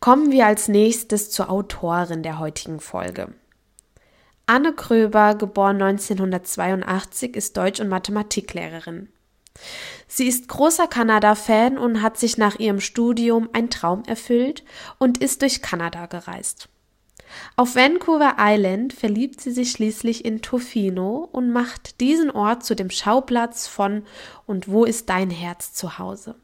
Kommen 0.00 0.30
wir 0.30 0.46
als 0.46 0.68
nächstes 0.68 1.30
zur 1.30 1.50
Autorin 1.50 2.22
der 2.22 2.38
heutigen 2.38 2.80
Folge. 2.80 3.34
Anne 4.46 4.72
Kröber, 4.72 5.34
geboren 5.34 5.82
1982, 5.82 7.34
ist 7.34 7.56
Deutsch- 7.56 7.80
und 7.80 7.88
Mathematiklehrerin. 7.88 9.08
Sie 10.06 10.28
ist 10.28 10.48
großer 10.48 10.86
Kanada-Fan 10.86 11.78
und 11.78 12.02
hat 12.02 12.16
sich 12.18 12.38
nach 12.38 12.58
ihrem 12.58 12.80
Studium 12.80 13.48
ein 13.52 13.70
Traum 13.70 14.04
erfüllt 14.06 14.64
und 14.98 15.18
ist 15.18 15.42
durch 15.42 15.62
Kanada 15.62 16.06
gereist. 16.06 16.68
Auf 17.56 17.74
Vancouver 17.74 18.36
Island 18.38 18.92
verliebt 18.92 19.40
sie 19.40 19.50
sich 19.50 19.72
schließlich 19.72 20.24
in 20.24 20.42
Tofino 20.42 21.28
und 21.32 21.50
macht 21.50 22.00
diesen 22.00 22.30
Ort 22.30 22.64
zu 22.64 22.76
dem 22.76 22.90
Schauplatz 22.90 23.66
von 23.66 24.04
Und 24.46 24.68
wo 24.68 24.84
ist 24.84 25.08
dein 25.08 25.30
Herz 25.30 25.72
zu 25.72 25.98
Hause? 25.98 26.36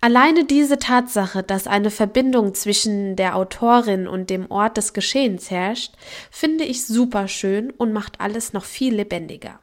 Alleine 0.00 0.44
diese 0.44 0.78
Tatsache, 0.78 1.42
dass 1.42 1.66
eine 1.66 1.90
Verbindung 1.90 2.54
zwischen 2.54 3.16
der 3.16 3.36
Autorin 3.36 4.06
und 4.06 4.28
dem 4.28 4.50
Ort 4.50 4.76
des 4.76 4.92
Geschehens 4.92 5.50
herrscht, 5.50 5.94
finde 6.30 6.64
ich 6.64 6.86
super 6.86 7.26
schön 7.26 7.70
und 7.70 7.92
macht 7.92 8.20
alles 8.20 8.52
noch 8.52 8.64
viel 8.64 8.94
lebendiger. 8.94 9.60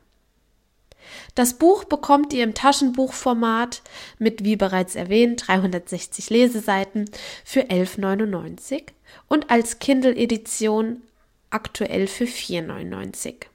Das 1.35 1.53
Buch 1.53 1.83
bekommt 1.83 2.33
ihr 2.33 2.43
im 2.43 2.53
Taschenbuchformat 2.53 3.81
mit, 4.17 4.43
wie 4.43 4.55
bereits 4.55 4.95
erwähnt, 4.95 5.47
360 5.47 6.29
Leseseiten 6.29 7.09
für 7.45 7.61
11,99 7.61 8.83
und 9.27 9.49
als 9.49 9.79
Kindle-Edition 9.79 11.01
aktuell 11.49 12.07
für 12.07 12.25
4,99. 12.25 13.50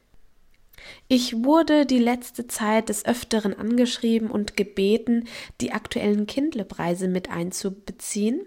Ich 1.09 1.45
wurde 1.45 1.87
die 1.87 2.01
letzte 2.01 2.49
Zeit 2.49 2.89
des 2.89 3.05
Öfteren 3.05 3.57
angeschrieben 3.57 4.29
und 4.29 4.57
gebeten, 4.57 5.29
die 5.61 5.73
aktuellen 5.73 6.27
Kindle-Preise 6.27 7.07
mit 7.07 7.31
einzubeziehen. 7.31 8.41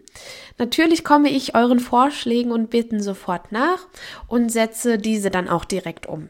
Natürlich 0.57 1.05
komme 1.05 1.29
ich 1.29 1.55
euren 1.55 1.79
Vorschlägen 1.79 2.51
und 2.51 2.69
Bitten 2.69 3.01
sofort 3.01 3.53
nach 3.53 3.87
und 4.27 4.49
setze 4.49 4.97
diese 4.97 5.31
dann 5.31 5.47
auch 5.47 5.63
direkt 5.63 6.05
um. 6.07 6.29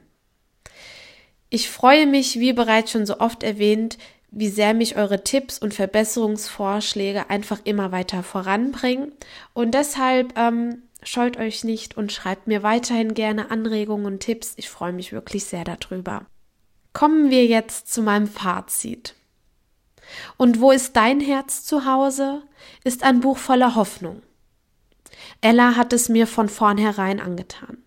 Ich 1.50 1.68
freue 1.68 2.06
mich, 2.06 2.40
wie 2.40 2.54
bereits 2.54 2.92
schon 2.92 3.08
so 3.08 3.20
oft 3.20 3.42
erwähnt, 3.42 3.98
wie 4.30 4.50
sehr 4.50 4.76
mich 4.76 4.96
eure 4.96 5.24
Tipps 5.24 5.58
und 5.58 5.74
Verbesserungsvorschläge 5.74 7.32
einfach 7.32 7.62
immer 7.64 7.92
weiter 7.92 8.22
voranbringen. 8.22 9.14
Und 9.54 9.74
deshalb 9.74 10.38
ähm, 10.38 10.84
Scheut 11.02 11.38
euch 11.38 11.64
nicht 11.64 11.98
und 11.98 12.12
schreibt 12.12 12.48
mir 12.48 12.64
weiterhin 12.64 13.14
gerne 13.14 13.52
Anregungen 13.52 14.06
und 14.06 14.20
Tipps. 14.20 14.54
Ich 14.58 14.70
freue 14.70 14.94
mich 14.94 15.12
wirklich 15.12 15.46
sehr 15.46 15.64
darüber. 15.64 16.26
Kommen 16.94 17.30
wir 17.30 17.46
jetzt 17.46 17.92
zu 17.94 18.02
meinem 18.02 18.28
Fazit. 18.28 19.16
Und 20.38 20.60
wo 20.60 20.72
ist 20.72 20.96
dein 20.96 21.20
Herz 21.20 21.64
zu 21.64 21.86
Hause? 21.86 22.42
ist 22.84 23.04
ein 23.04 23.22
Buch 23.22 23.38
voller 23.38 23.76
Hoffnung. 23.76 24.22
Ella 25.42 25.76
hat 25.76 25.94
es 25.94 26.10
mir 26.10 26.28
von 26.28 26.50
vornherein 26.50 27.20
angetan. 27.20 27.78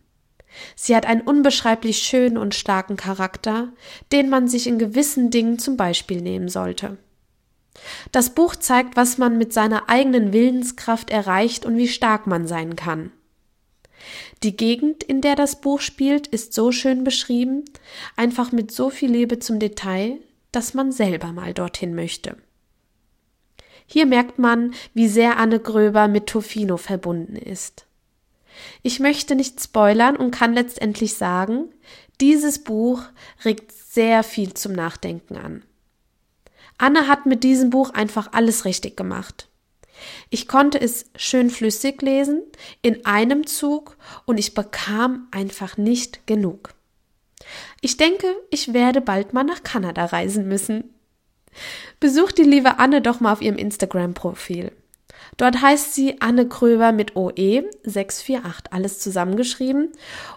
Sie 0.77 0.95
hat 0.95 1.07
einen 1.07 1.23
unbeschreiblich 1.23 1.99
schönen 1.99 2.39
und 2.39 2.55
starken 2.55 2.97
Charakter, 2.97 3.73
den 4.13 4.29
man 4.29 4.49
sich 4.49 4.67
in 4.67 4.79
gewissen 4.79 5.31
Dingen 5.31 5.59
zum 5.59 5.77
Beispiel 5.77 6.21
nehmen 6.21 6.49
sollte. 6.49 6.99
Das 8.11 8.31
Buch 8.31 8.57
zeigt, 8.57 8.97
was 8.97 9.19
man 9.19 9.39
mit 9.39 9.53
seiner 9.53 9.89
eigenen 9.89 10.33
Willenskraft 10.33 11.11
erreicht 11.11 11.65
und 11.65 11.77
wie 11.77 11.89
stark 11.89 12.27
man 12.27 12.47
sein 12.47 12.77
kann. 12.77 13.13
Die 14.43 14.57
Gegend, 14.57 15.03
in 15.03 15.21
der 15.21 15.37
das 15.37 15.61
Buch 15.61 15.81
spielt, 15.81 16.27
ist 16.27 16.53
so 16.53 16.73
schön 16.73 17.05
beschrieben, 17.05 17.65
einfach 18.17 18.53
mit 18.53 18.73
so 18.73 18.91
viel 18.91 19.11
Liebe 19.11 19.39
zum 19.39 19.59
Detail, 19.59 20.19
dass 20.51 20.75
man 20.75 20.93
selber 20.93 21.33
mal 21.33 21.55
dorthin 21.55 21.95
möchte. 21.95 22.37
Hier 23.87 24.07
merkt 24.07 24.39
man, 24.39 24.75
wie 24.95 25.09
sehr 25.09 25.39
Anne 25.39 25.61
Gröber 25.61 26.09
mit 26.09 26.27
Tofino 26.27 26.77
verbunden 26.77 27.37
ist. 27.37 27.87
Ich 28.83 29.01
möchte 29.01 29.35
nicht 29.35 29.61
spoilern 29.63 30.17
und 30.17 30.31
kann 30.31 30.55
letztendlich 30.55 31.15
sagen, 31.15 31.67
dieses 32.21 32.63
Buch 32.63 33.03
regt 33.45 33.73
sehr 33.73 34.23
viel 34.23 34.55
zum 34.55 34.73
Nachdenken 34.73 35.37
an. 35.37 35.63
Anne 36.83 37.07
hat 37.07 37.27
mit 37.27 37.45
diesem 37.45 37.71
Buch 37.71 37.91
einfach 37.91 38.33
alles 38.33 38.65
richtig 38.65 38.97
gemacht. 38.97 39.49
Ich 40.31 40.49
konnte 40.49 40.81
es 40.81 41.07
schön 41.15 41.49
flüssig 41.49 42.03
lesen, 42.03 42.43
in 42.83 43.07
einem 43.07 43.47
Zug, 43.47 43.97
und 44.25 44.37
ich 44.37 44.55
bekam 44.55 45.29
einfach 45.31 45.77
nicht 45.77 46.27
genug. 46.27 46.71
Ich 47.81 47.99
denke, 47.99 48.27
ich 48.51 48.73
werde 48.73 49.01
bald 49.01 49.33
mal 49.33 49.45
nach 49.45 49.63
Kanada 49.63 50.07
reisen 50.07 50.49
müssen. 50.49 50.91
Besucht 52.01 52.39
die 52.39 52.43
liebe 52.43 52.81
Anne 52.81 53.01
doch 53.01 53.21
mal 53.21 53.33
auf 53.33 53.43
ihrem 53.43 53.59
Instagram-Profil. 53.59 54.73
Dort 55.37 55.63
heißt 55.63 55.95
sie 55.95 56.21
Anne 56.21 56.49
Kröber 56.49 56.91
mit 56.91 57.15
OE 57.15 57.63
648, 57.85 58.73
alles 58.73 58.99
zusammengeschrieben 58.99 59.93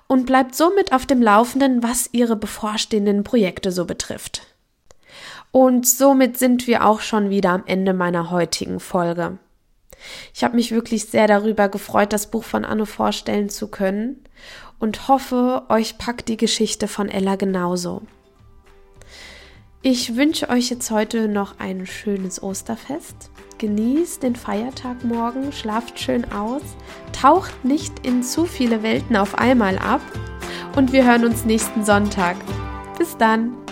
und 0.06 0.28
bleibt 0.28 0.54
somit 0.54 0.94
auf 0.94 1.08
dem 1.08 1.24
Laufenden, 1.24 1.82
was 1.82 2.10
ihre 2.12 2.36
bevorstehenden 2.36 3.24
Projekte 3.24 3.72
so 3.72 3.86
betrifft. 3.86 4.55
Und 5.56 5.88
somit 5.88 6.38
sind 6.38 6.68
wir 6.68 6.86
auch 6.86 7.00
schon 7.00 7.30
wieder 7.30 7.52
am 7.52 7.64
Ende 7.66 7.94
meiner 7.94 8.30
heutigen 8.30 8.82
Folge. 8.82 9.38
Ich 10.34 10.44
habe 10.44 10.58
mich 10.58 10.72
wirklich 10.72 11.06
sehr 11.06 11.28
darüber 11.28 11.70
gefreut, 11.70 12.12
das 12.12 12.30
Buch 12.30 12.44
von 12.44 12.66
Anne 12.66 12.86
vorstellen 12.86 13.48
zu 13.48 13.70
können 13.70 14.22
und 14.80 15.08
hoffe, 15.08 15.64
euch 15.70 15.98
packt 15.98 16.28
die 16.28 16.36
Geschichte 16.36 16.90
von 16.90 17.08
Ella 17.08 17.38
genauso. 17.38 18.02
Ich 19.82 20.18
wünsche 20.18 20.50
euch 20.50 20.70
jetzt 20.70 20.92
heute 20.92 21.30
noch 21.30 21.58
ein 21.58 21.86
schönes 21.86 22.44
Osterfest. 22.44 23.32
Genießt 23.58 24.24
den 24.24 24.36
Feiertag 24.36 25.06
morgen, 25.06 25.54
schlaft 25.54 26.02
schön 26.02 26.30
aus, 26.34 26.64
taucht 27.14 27.64
nicht 27.64 28.06
in 28.06 28.24
zu 28.24 28.44
viele 28.44 28.84
Welten 28.84 29.16
auf 29.16 29.38
einmal 29.38 29.78
ab 29.78 30.02
und 30.76 30.92
wir 30.92 31.06
hören 31.06 31.24
uns 31.24 31.46
nächsten 31.46 31.86
Sonntag. 31.86 32.36
Bis 32.98 33.16
dann! 33.16 33.65